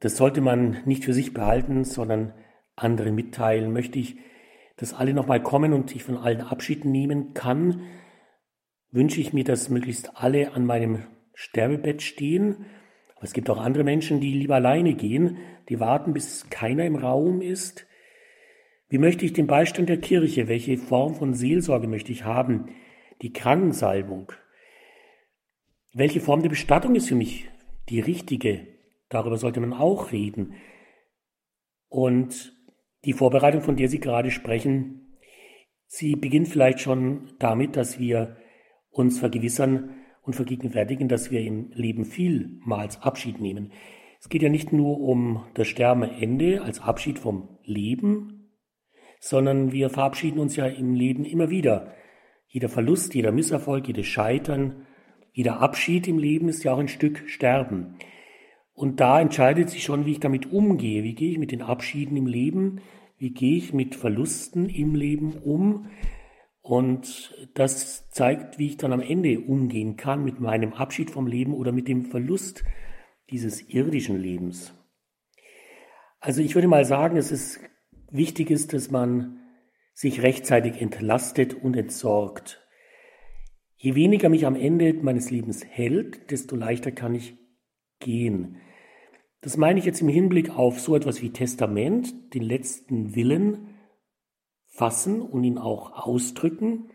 [0.00, 2.32] Das sollte man nicht für sich behalten, sondern
[2.74, 3.72] andere mitteilen.
[3.72, 4.16] Möchte ich,
[4.76, 7.82] dass alle nochmal kommen und ich von allen Abschied nehmen kann,
[8.90, 12.66] wünsche ich mir, dass möglichst alle an meinem Sterbebett stehen.
[13.20, 15.36] Aber es gibt auch andere Menschen, die lieber alleine gehen,
[15.68, 17.86] die warten, bis keiner im Raum ist.
[18.88, 20.48] Wie möchte ich den Beistand der Kirche?
[20.48, 22.70] Welche Form von Seelsorge möchte ich haben?
[23.20, 24.32] Die Krankensalbung.
[25.92, 27.46] Welche Form der Bestattung ist für mich
[27.90, 28.66] die richtige?
[29.10, 30.54] Darüber sollte man auch reden.
[31.90, 32.56] Und
[33.04, 35.18] die Vorbereitung, von der Sie gerade sprechen,
[35.86, 38.38] sie beginnt vielleicht schon damit, dass wir
[38.88, 39.99] uns vergewissern
[40.30, 43.72] und vergegenwärtigen, dass wir im Leben vielmals Abschied nehmen.
[44.20, 48.52] Es geht ja nicht nur um das Sterbeende als Abschied vom Leben,
[49.18, 51.94] sondern wir verabschieden uns ja im Leben immer wieder.
[52.46, 54.86] Jeder Verlust, jeder Misserfolg, jedes Scheitern,
[55.32, 57.96] jeder Abschied im Leben ist ja auch ein Stück Sterben.
[58.72, 61.02] Und da entscheidet sich schon, wie ich damit umgehe.
[61.02, 62.80] Wie gehe ich mit den Abschieden im Leben?
[63.18, 65.86] Wie gehe ich mit Verlusten im Leben um?
[66.70, 71.52] Und das zeigt, wie ich dann am Ende umgehen kann mit meinem Abschied vom Leben
[71.52, 72.62] oder mit dem Verlust
[73.28, 74.72] dieses irdischen Lebens.
[76.20, 77.58] Also ich würde mal sagen, es ist
[78.12, 79.40] wichtig ist, dass man
[79.94, 82.64] sich rechtzeitig entlastet und entsorgt.
[83.74, 87.36] Je weniger mich am Ende meines Lebens hält, desto leichter kann ich
[87.98, 88.58] gehen.
[89.40, 93.69] Das meine ich jetzt im Hinblick auf so etwas wie Testament, den letzten Willen
[94.70, 96.90] fassen und ihn auch ausdrücken,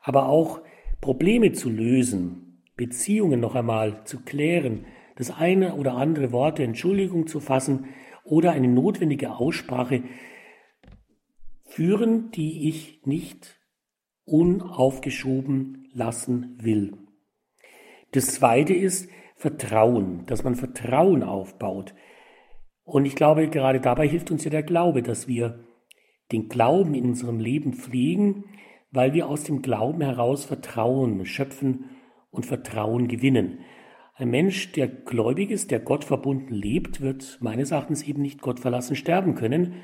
[0.00, 0.60] aber auch
[1.00, 4.84] Probleme zu lösen, Beziehungen noch einmal zu klären,
[5.16, 7.86] das eine oder andere Wort der Entschuldigung zu fassen
[8.22, 10.02] oder eine notwendige Aussprache
[11.64, 13.58] führen, die ich nicht
[14.24, 16.92] unaufgeschoben lassen will.
[18.12, 21.94] Das zweite ist, Vertrauen, dass man Vertrauen aufbaut.
[22.84, 25.65] Und ich glaube, gerade dabei hilft uns ja der Glaube, dass wir
[26.32, 28.44] den Glauben in unserem Leben pflegen,
[28.90, 31.90] weil wir aus dem Glauben heraus Vertrauen schöpfen
[32.30, 33.60] und Vertrauen gewinnen.
[34.14, 38.60] Ein Mensch, der gläubig ist, der Gott verbunden lebt, wird meines Erachtens eben nicht Gott
[38.60, 39.74] verlassen sterben können,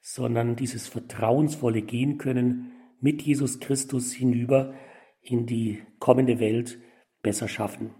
[0.00, 4.74] sondern dieses vertrauensvolle Gehen können mit Jesus Christus hinüber
[5.20, 6.78] in die kommende Welt
[7.22, 7.90] besser schaffen.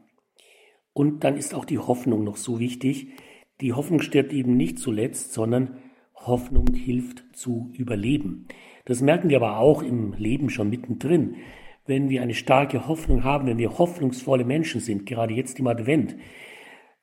[0.92, 3.08] Und dann ist auch die Hoffnung noch so wichtig.
[3.60, 5.78] Die Hoffnung stirbt eben nicht zuletzt, sondern
[6.26, 8.46] Hoffnung hilft zu überleben.
[8.84, 11.36] Das merken wir aber auch im Leben schon mittendrin.
[11.86, 16.16] Wenn wir eine starke Hoffnung haben, wenn wir hoffnungsvolle Menschen sind, gerade jetzt im Advent,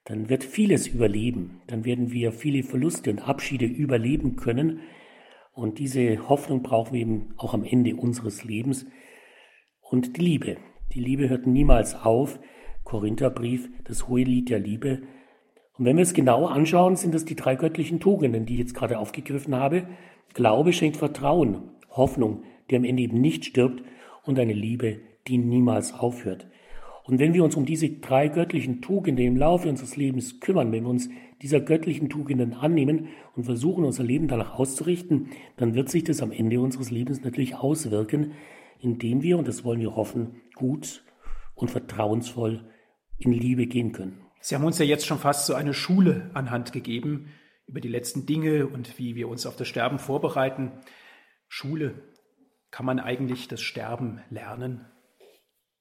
[0.06, 1.62] dann wird vieles überleben.
[1.68, 4.82] Dann werden wir viele Verluste und Abschiede überleben können.
[5.54, 8.86] Und diese Hoffnung brauchen wir eben auch am Ende unseres Lebens.
[9.82, 10.58] Und die Liebe.
[10.94, 12.40] Die Liebe hört niemals auf.
[12.84, 15.04] Korintherbrief, das hohe Lied der Liebe.
[15.78, 18.76] Und wenn wir es genauer anschauen, sind das die drei göttlichen Tugenden, die ich jetzt
[18.76, 19.88] gerade aufgegriffen habe.
[20.34, 23.84] Glaube schenkt Vertrauen, Hoffnung, die am Ende eben nicht stirbt
[24.24, 26.48] und eine Liebe, die niemals aufhört.
[27.06, 30.84] Und wenn wir uns um diese drei göttlichen Tugenden im Laufe unseres Lebens kümmern, wenn
[30.84, 31.10] wir uns
[31.42, 36.32] dieser göttlichen Tugenden annehmen und versuchen, unser Leben danach auszurichten, dann wird sich das am
[36.32, 38.32] Ende unseres Lebens natürlich auswirken,
[38.80, 41.04] indem wir, und das wollen wir hoffen, gut
[41.56, 42.64] und vertrauensvoll
[43.18, 44.22] in Liebe gehen können.
[44.46, 47.32] Sie haben uns ja jetzt schon fast so eine Schule anhand gegeben
[47.66, 50.74] über die letzten Dinge und wie wir uns auf das Sterben vorbereiten.
[51.48, 51.94] Schule,
[52.70, 54.86] kann man eigentlich das Sterben lernen?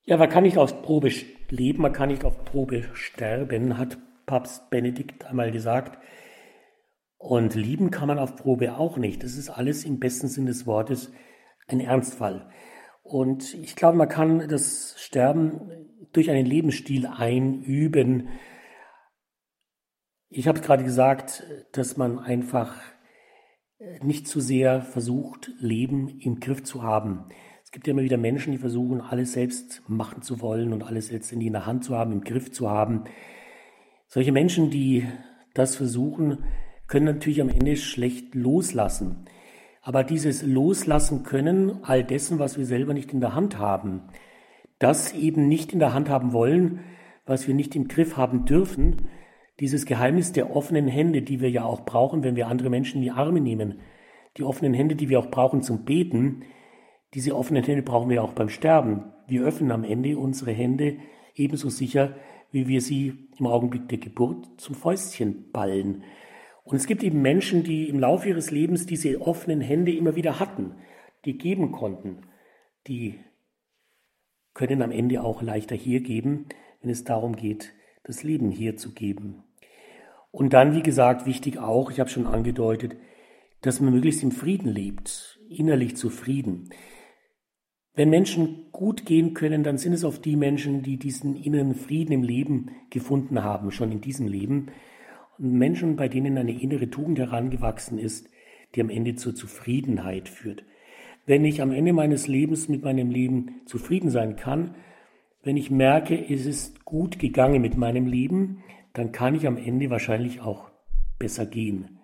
[0.04, 1.10] Ja, man kann nicht auf Probe
[1.48, 5.98] leben, man kann nicht auf Probe sterben, hat Papst Benedikt einmal gesagt.
[7.18, 9.24] Und lieben kann man auf Probe auch nicht.
[9.24, 11.10] Das ist alles im besten Sinn des Wortes
[11.66, 12.48] ein Ernstfall.
[13.02, 18.28] Und ich glaube, man kann das Sterben durch einen Lebensstil einüben.
[20.34, 22.74] Ich habe gerade gesagt, dass man einfach
[24.00, 27.26] nicht zu sehr versucht, Leben im Griff zu haben.
[27.62, 31.10] Es gibt ja immer wieder Menschen, die versuchen, alles selbst machen zu wollen und alles
[31.10, 33.04] letztendlich in der Hand zu haben, im Griff zu haben.
[34.06, 35.06] Solche Menschen, die
[35.52, 36.44] das versuchen,
[36.86, 39.26] können natürlich am Ende schlecht loslassen.
[39.82, 44.04] Aber dieses Loslassen können all dessen, was wir selber nicht in der Hand haben,
[44.78, 46.80] das eben nicht in der Hand haben wollen,
[47.26, 49.08] was wir nicht im Griff haben dürfen,
[49.60, 53.02] dieses Geheimnis der offenen Hände, die wir ja auch brauchen, wenn wir andere Menschen in
[53.02, 53.80] die Arme nehmen,
[54.36, 56.44] die offenen Hände, die wir auch brauchen zum Beten,
[57.14, 59.12] diese offenen Hände brauchen wir auch beim Sterben.
[59.26, 60.96] Wir öffnen am Ende unsere Hände
[61.34, 62.16] ebenso sicher,
[62.50, 66.04] wie wir sie im Augenblick der Geburt zum Fäustchen ballen.
[66.64, 70.38] Und es gibt eben Menschen, die im Laufe ihres Lebens diese offenen Hände immer wieder
[70.38, 70.76] hatten,
[71.24, 72.22] die geben konnten,
[72.86, 73.18] die
[74.54, 76.46] können am Ende auch leichter hier geben,
[76.80, 77.72] wenn es darum geht,
[78.04, 79.44] das Leben hier zu geben.
[80.30, 82.96] Und dann, wie gesagt, wichtig auch, ich habe schon angedeutet,
[83.60, 86.70] dass man möglichst im Frieden lebt, innerlich zufrieden.
[87.94, 92.12] Wenn Menschen gut gehen können, dann sind es oft die Menschen, die diesen inneren Frieden
[92.12, 94.68] im Leben gefunden haben, schon in diesem Leben.
[95.38, 98.28] Und Menschen, bei denen eine innere Tugend herangewachsen ist,
[98.74, 100.64] die am Ende zur Zufriedenheit führt.
[101.26, 104.74] Wenn ich am Ende meines Lebens mit meinem Leben zufrieden sein kann,
[105.42, 108.62] wenn ich merke, es ist gut gegangen mit meinem Leben,
[108.92, 110.70] dann kann ich am Ende wahrscheinlich auch
[111.18, 111.98] besser gehen.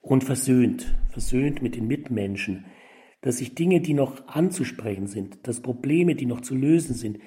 [0.00, 2.64] Und versöhnt, versöhnt mit den Mitmenschen,
[3.20, 7.18] dass sich Dinge, die noch anzusprechen sind, dass Probleme, die noch zu lösen sind,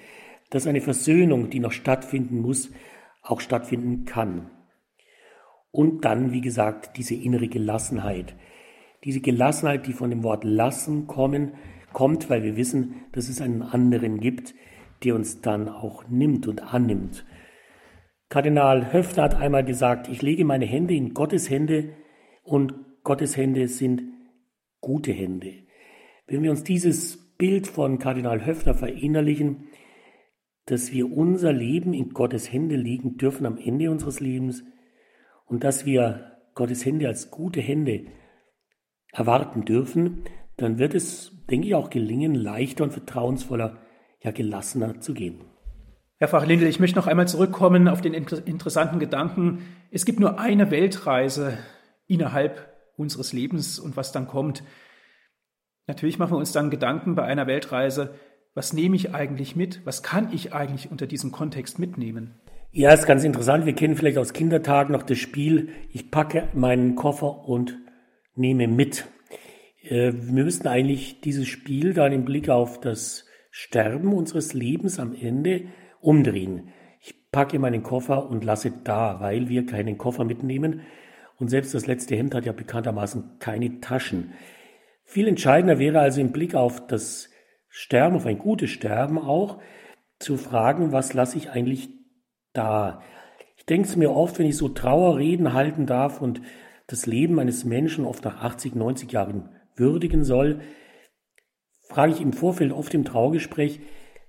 [0.49, 2.71] dass eine Versöhnung, die noch stattfinden muss,
[3.21, 4.51] auch stattfinden kann.
[5.71, 8.36] Und dann, wie gesagt, diese innere Gelassenheit.
[9.03, 11.53] Diese Gelassenheit, die von dem Wort lassen kommen,
[11.91, 14.53] kommt, weil wir wissen, dass es einen anderen gibt,
[15.05, 17.25] der uns dann auch nimmt und annimmt.
[18.29, 21.93] Kardinal Höfner hat einmal gesagt, ich lege meine Hände in Gottes Hände
[22.43, 24.01] und Gottes Hände sind
[24.81, 25.53] gute Hände.
[26.27, 29.67] Wenn wir uns dieses Bild von Kardinal Höfner verinnerlichen,
[30.65, 34.63] dass wir unser Leben in Gottes Hände legen dürfen am Ende unseres Lebens
[35.45, 38.07] und dass wir Gottes Hände als gute Hände
[39.11, 40.23] erwarten dürfen,
[40.57, 43.77] dann wird es, denke ich, auch gelingen, leichter und vertrauensvoller
[44.26, 45.41] ja gelassener zu gehen.
[46.17, 49.61] Herr Fachlindel, ich möchte noch einmal zurückkommen auf den interessanten Gedanken.
[49.91, 51.57] Es gibt nur eine Weltreise
[52.07, 54.63] innerhalb unseres Lebens und was dann kommt.
[55.88, 58.15] Natürlich machen wir uns dann Gedanken bei einer Weltreise,
[58.53, 59.86] was nehme ich eigentlich mit?
[59.86, 62.36] Was kann ich eigentlich unter diesem Kontext mitnehmen?
[62.71, 63.65] Ja, ist ganz interessant.
[63.65, 67.78] Wir kennen vielleicht aus Kindertagen noch das Spiel, ich packe meinen Koffer und
[68.36, 69.05] nehme mit.
[69.84, 73.24] Äh, wir müssten eigentlich dieses Spiel dann im Blick auf das
[73.57, 75.67] Sterben unseres Lebens am Ende
[76.01, 76.73] umdrehen.
[76.99, 80.81] Ich packe meinen Koffer und lasse da, weil wir keinen Koffer mitnehmen.
[81.37, 84.33] Und selbst das letzte Hemd hat ja bekanntermaßen keine Taschen.
[85.05, 87.29] Viel entscheidender wäre also im Blick auf das
[87.69, 89.61] Sterben, auf ein gutes Sterben auch,
[90.19, 91.87] zu fragen, was lasse ich eigentlich
[92.51, 93.01] da?
[93.55, 96.41] Ich denke es mir oft, wenn ich so Trauerreden halten darf und
[96.87, 99.47] das Leben eines Menschen oft nach 80, 90 Jahren
[99.77, 100.59] würdigen soll,
[101.88, 103.79] frage ich im Vorfeld oft im Trauergespräch,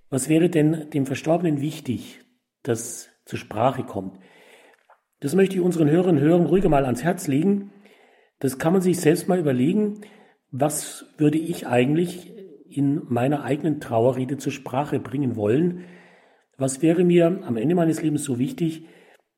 [0.08, 2.20] was wäre denn dem Verstorbenen wichtig,
[2.62, 4.18] das zur Sprache kommt?
[5.20, 7.72] Das möchte ich unseren Hörerinnen und Hörern ruhiger mal ans Herz legen.
[8.38, 10.02] Das kann man sich selbst mal überlegen,
[10.50, 12.32] was würde ich eigentlich
[12.68, 15.84] in meiner eigenen Trauerrede zur Sprache bringen wollen?
[16.58, 18.86] Was wäre mir am Ende meines Lebens so wichtig,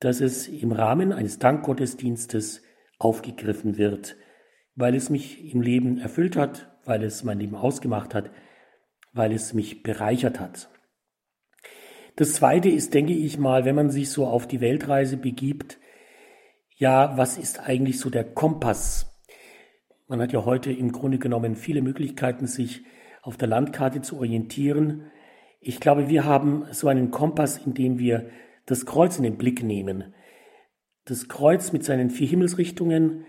[0.00, 2.62] dass es im Rahmen eines Dankgottesdienstes
[2.98, 4.16] aufgegriffen wird,
[4.74, 8.30] weil es mich im Leben erfüllt hat, weil es mein Leben ausgemacht hat,
[9.12, 10.70] weil es mich bereichert hat.
[12.16, 15.78] Das Zweite ist, denke ich mal, wenn man sich so auf die Weltreise begibt,
[16.74, 19.20] ja, was ist eigentlich so der Kompass?
[20.08, 22.82] Man hat ja heute im Grunde genommen viele Möglichkeiten, sich
[23.22, 25.10] auf der Landkarte zu orientieren.
[25.60, 28.30] Ich glaube, wir haben so einen Kompass, in dem wir
[28.64, 30.14] das Kreuz in den Blick nehmen.
[31.04, 33.26] Das Kreuz mit seinen vier Himmelsrichtungen.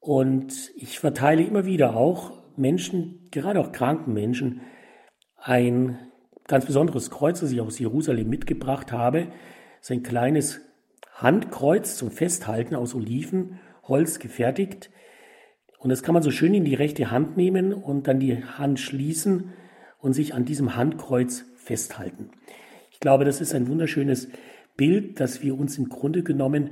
[0.00, 4.60] Und ich verteile immer wieder auch Menschen, gerade auch kranken Menschen,
[5.36, 5.98] ein
[6.46, 9.28] ganz besonderes Kreuz, das ich aus Jerusalem mitgebracht habe.
[9.80, 10.60] Es ist ein kleines
[11.14, 14.90] Handkreuz zum Festhalten aus Olivenholz gefertigt.
[15.78, 18.80] Und das kann man so schön in die rechte Hand nehmen und dann die Hand
[18.80, 19.52] schließen
[20.00, 22.30] und sich an diesem Handkreuz festhalten.
[22.90, 24.28] Ich glaube, das ist ein wunderschönes
[24.76, 26.70] Bild, dass wir uns im Grunde genommen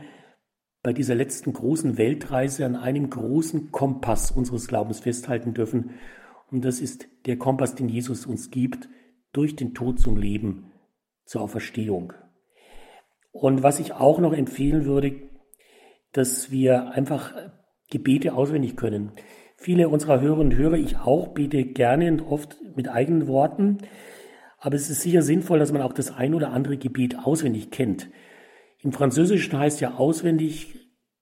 [0.87, 5.91] bei dieser letzten großen Weltreise an einem großen Kompass unseres Glaubens festhalten dürfen.
[6.49, 8.89] Und das ist der Kompass, den Jesus uns gibt,
[9.33, 10.71] durch den Tod zum Leben,
[11.25, 12.13] zur Auferstehung.
[13.33, 15.29] Und was ich auch noch empfehlen würde,
[16.13, 17.35] dass wir einfach
[17.91, 19.11] Gebete auswendig können.
[19.57, 23.79] Viele unserer Hörerinnen und Hörer, ich auch, bete gerne und oft mit eigenen Worten.
[24.61, 28.09] Aber es ist sicher sinnvoll, dass man auch das ein oder andere Gebet auswendig kennt.
[28.83, 30.75] Im Französischen heißt ja auswendig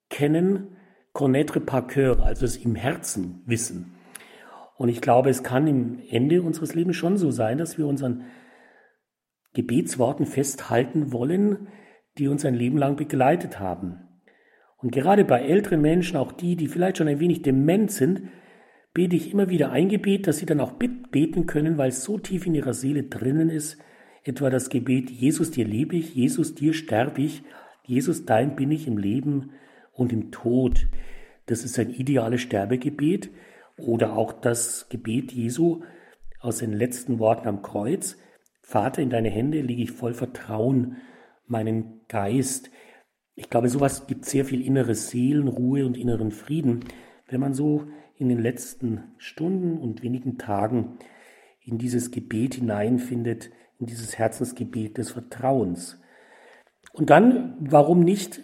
[0.09, 0.77] kennen,
[1.13, 3.95] connaître par cœur, also es im Herzen wissen.
[4.77, 8.25] Und ich glaube, es kann im Ende unseres Lebens schon so sein, dass wir unseren
[9.55, 11.69] Gebetsworten festhalten wollen,
[12.19, 14.01] die uns ein Leben lang begleitet haben.
[14.79, 18.29] Und gerade bei älteren Menschen, auch die, die vielleicht schon ein wenig dement sind,
[18.93, 22.19] bete ich immer wieder ein Gebet, dass sie dann auch beten können, weil es so
[22.19, 23.79] tief in ihrer Seele drinnen ist.
[24.25, 27.43] Etwa das Gebet, Jesus, dir lebe ich, Jesus, dir sterbe ich,
[27.85, 29.51] Jesus, dein bin ich im Leben
[29.93, 30.87] und im Tod.
[31.47, 33.31] Das ist ein ideales Sterbegebet.
[33.77, 35.83] Oder auch das Gebet Jesu
[36.41, 38.17] aus den letzten Worten am Kreuz.
[38.63, 40.97] Vater, in deine Hände lege ich voll Vertrauen
[41.47, 42.71] meinen Geist.
[43.35, 46.81] Ich glaube, sowas gibt sehr viel innere Seelenruhe und inneren Frieden,
[47.29, 50.99] wenn man so in den letzten Stunden und wenigen Tagen
[51.61, 56.01] in dieses Gebet hineinfindet, in dieses Herzensgebet des Vertrauens.
[56.93, 58.41] Und dann, warum nicht,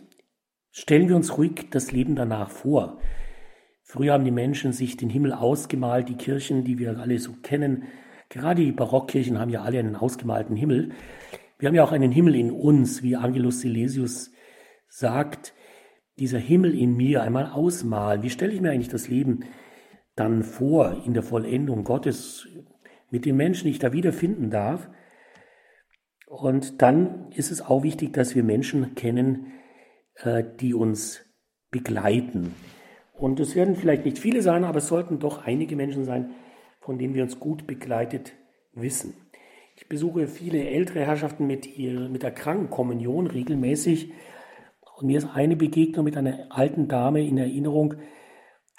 [0.70, 3.01] stellen wir uns ruhig das Leben danach vor.
[3.83, 7.85] Früher haben die Menschen sich den Himmel ausgemalt, die Kirchen, die wir alle so kennen.
[8.28, 10.93] Gerade die Barockkirchen haben ja alle einen ausgemalten Himmel.
[11.59, 14.31] Wir haben ja auch einen Himmel in uns, wie Angelus Silesius
[14.89, 15.55] sagt,
[16.18, 18.22] dieser Himmel in mir einmal ausmalen.
[18.22, 19.41] Wie stelle ich mir eigentlich das Leben
[20.14, 22.47] dann vor in der Vollendung Gottes
[23.11, 24.89] mit den Menschen, die ich da wiederfinden darf?
[26.31, 29.47] Und dann ist es auch wichtig, dass wir Menschen kennen,
[30.14, 31.22] äh, die uns
[31.72, 32.55] begleiten.
[33.14, 36.31] Und es werden vielleicht nicht viele sein, aber es sollten doch einige Menschen sein,
[36.78, 38.35] von denen wir uns gut begleitet
[38.72, 39.14] wissen.
[39.74, 44.12] Ich besuche viele ältere Herrschaften mit, ihr, mit der Krankenkommunion regelmäßig
[44.99, 47.95] und mir ist eine Begegnung mit einer alten Dame in Erinnerung.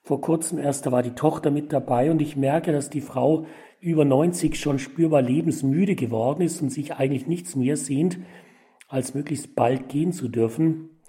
[0.06, 3.46] Vor kurzem erst, da war die Tochter mit dabei und ich merke, dass die Frau
[3.82, 8.20] über 90 schon spürbar lebensmüde geworden ist und sich eigentlich nichts mehr sehnt,
[8.88, 11.02] als möglichst bald gehen zu dürfen.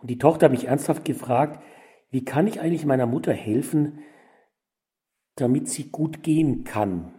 [0.00, 1.62] Und die Tochter hat mich ernsthaft gefragt,
[2.10, 3.98] wie kann ich eigentlich meiner Mutter helfen,
[5.36, 7.12] damit sie gut gehen kann?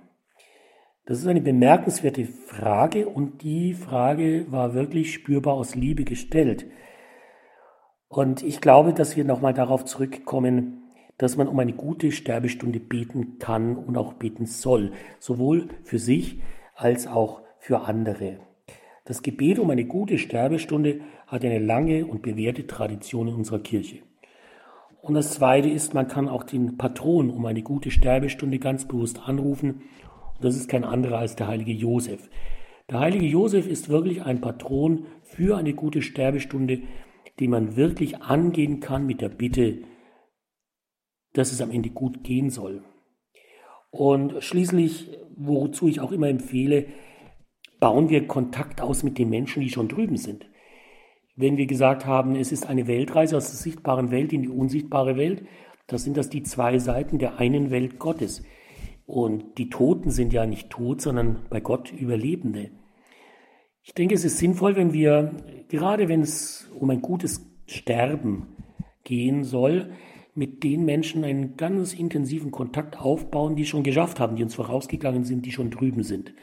[1.06, 6.66] Das ist eine bemerkenswerte Frage und die Frage war wirklich spürbar aus Liebe gestellt.
[8.08, 10.83] Und ich glaube, dass wir nochmal darauf zurückkommen,
[11.18, 16.39] dass man um eine gute Sterbestunde beten kann und auch beten soll, sowohl für sich
[16.76, 18.39] als auch für andere.
[19.05, 23.99] Das Gebet um eine gute Sterbestunde hat eine lange und bewährte Tradition in unserer Kirche.
[25.01, 29.20] Und das Zweite ist, man kann auch den Patron um eine gute Sterbestunde ganz bewusst
[29.28, 29.82] anrufen.
[30.36, 32.30] Und das ist kein anderer als der heilige Josef.
[32.89, 36.84] Der heilige Josef ist wirklich ein Patron für eine gute Sterbestunde,
[37.39, 39.80] die man wirklich angehen kann mit der Bitte,
[41.34, 42.84] dass es am Ende gut gehen soll.
[43.92, 46.88] Und schließlich, wozu ich auch immer empfehle,
[47.80, 50.48] bauen wir Kontakt aus mit den Menschen, die schon drüben sind.
[51.36, 55.18] Wenn wir gesagt haben, es ist eine Weltreise aus der sichtbaren Welt in die unsichtbare
[55.18, 55.46] Welt,
[55.88, 58.44] dann sind das die zwei Seiten der einen Welt Gottes.
[59.06, 62.72] Und die Toten sind ja nicht tot, sondern bei Gott Überlebende.
[63.84, 65.36] Ich denke, es ist sinnvoll, wenn wir,
[65.68, 68.56] gerade wenn es um ein gutes Sterben
[69.04, 69.92] gehen soll,
[70.36, 75.24] mit den Menschen einen ganz intensiven Kontakt aufbauen, die schon geschafft haben, die uns vorausgegangen
[75.24, 76.34] sind, die schon drüben sind.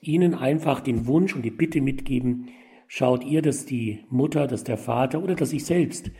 [0.00, 2.48] Ihnen einfach den Wunsch und die Bitte mitgeben,
[2.88, 6.10] schaut ihr, dass die Mutter, dass der Vater oder dass ich selbst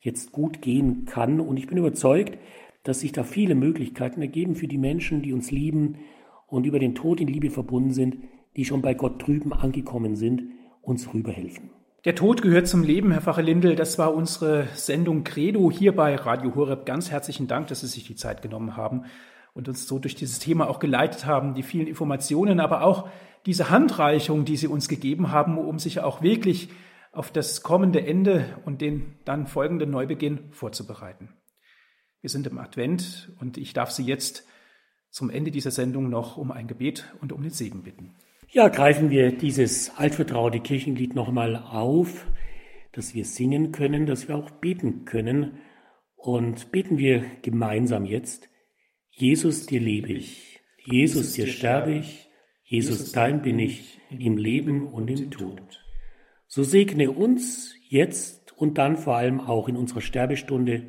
[0.00, 1.40] jetzt gut gehen kann.
[1.40, 2.38] Und ich bin überzeugt,
[2.84, 5.96] dass sich da viele Möglichkeiten ergeben für die Menschen, die uns lieben
[6.46, 8.18] und über den Tod in Liebe verbunden sind,
[8.56, 10.42] die schon bei Gott drüben angekommen sind,
[10.82, 11.70] uns rüberhelfen.
[12.08, 13.76] Der Tod gehört zum Leben, Herr Pfarrer Lindel.
[13.76, 16.86] Das war unsere Sendung Credo hier bei Radio Horeb.
[16.86, 19.04] Ganz herzlichen Dank, dass Sie sich die Zeit genommen haben
[19.52, 23.10] und uns so durch dieses Thema auch geleitet haben, die vielen Informationen, aber auch
[23.44, 26.70] diese Handreichung, die Sie uns gegeben haben, um sich auch wirklich
[27.12, 31.28] auf das kommende Ende und den dann folgenden Neubeginn vorzubereiten.
[32.22, 34.46] Wir sind im Advent und ich darf Sie jetzt
[35.10, 38.14] zum Ende dieser Sendung noch um ein Gebet und um den Segen bitten.
[38.50, 42.26] Ja, greifen wir dieses altvertraute Kirchenlied nochmal auf,
[42.92, 45.58] dass wir singen können, dass wir auch beten können.
[46.16, 48.48] Und beten wir gemeinsam jetzt.
[49.10, 50.60] Jesus, dir lebe ich.
[50.84, 52.30] Jesus, dir sterbe ich.
[52.64, 55.84] Jesus, dein bin ich im Leben und im Tod.
[56.46, 60.84] So segne uns jetzt und dann vor allem auch in unserer Sterbestunde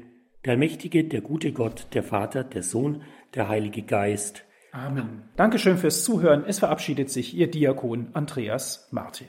[0.46, 3.04] der mächtige, der gute Gott, der Vater, der Sohn,
[3.36, 4.46] der Heilige Geist.
[4.72, 5.24] Amen.
[5.36, 6.44] Dankeschön fürs Zuhören.
[6.46, 9.28] Es verabschiedet sich Ihr Diakon Andreas Martin.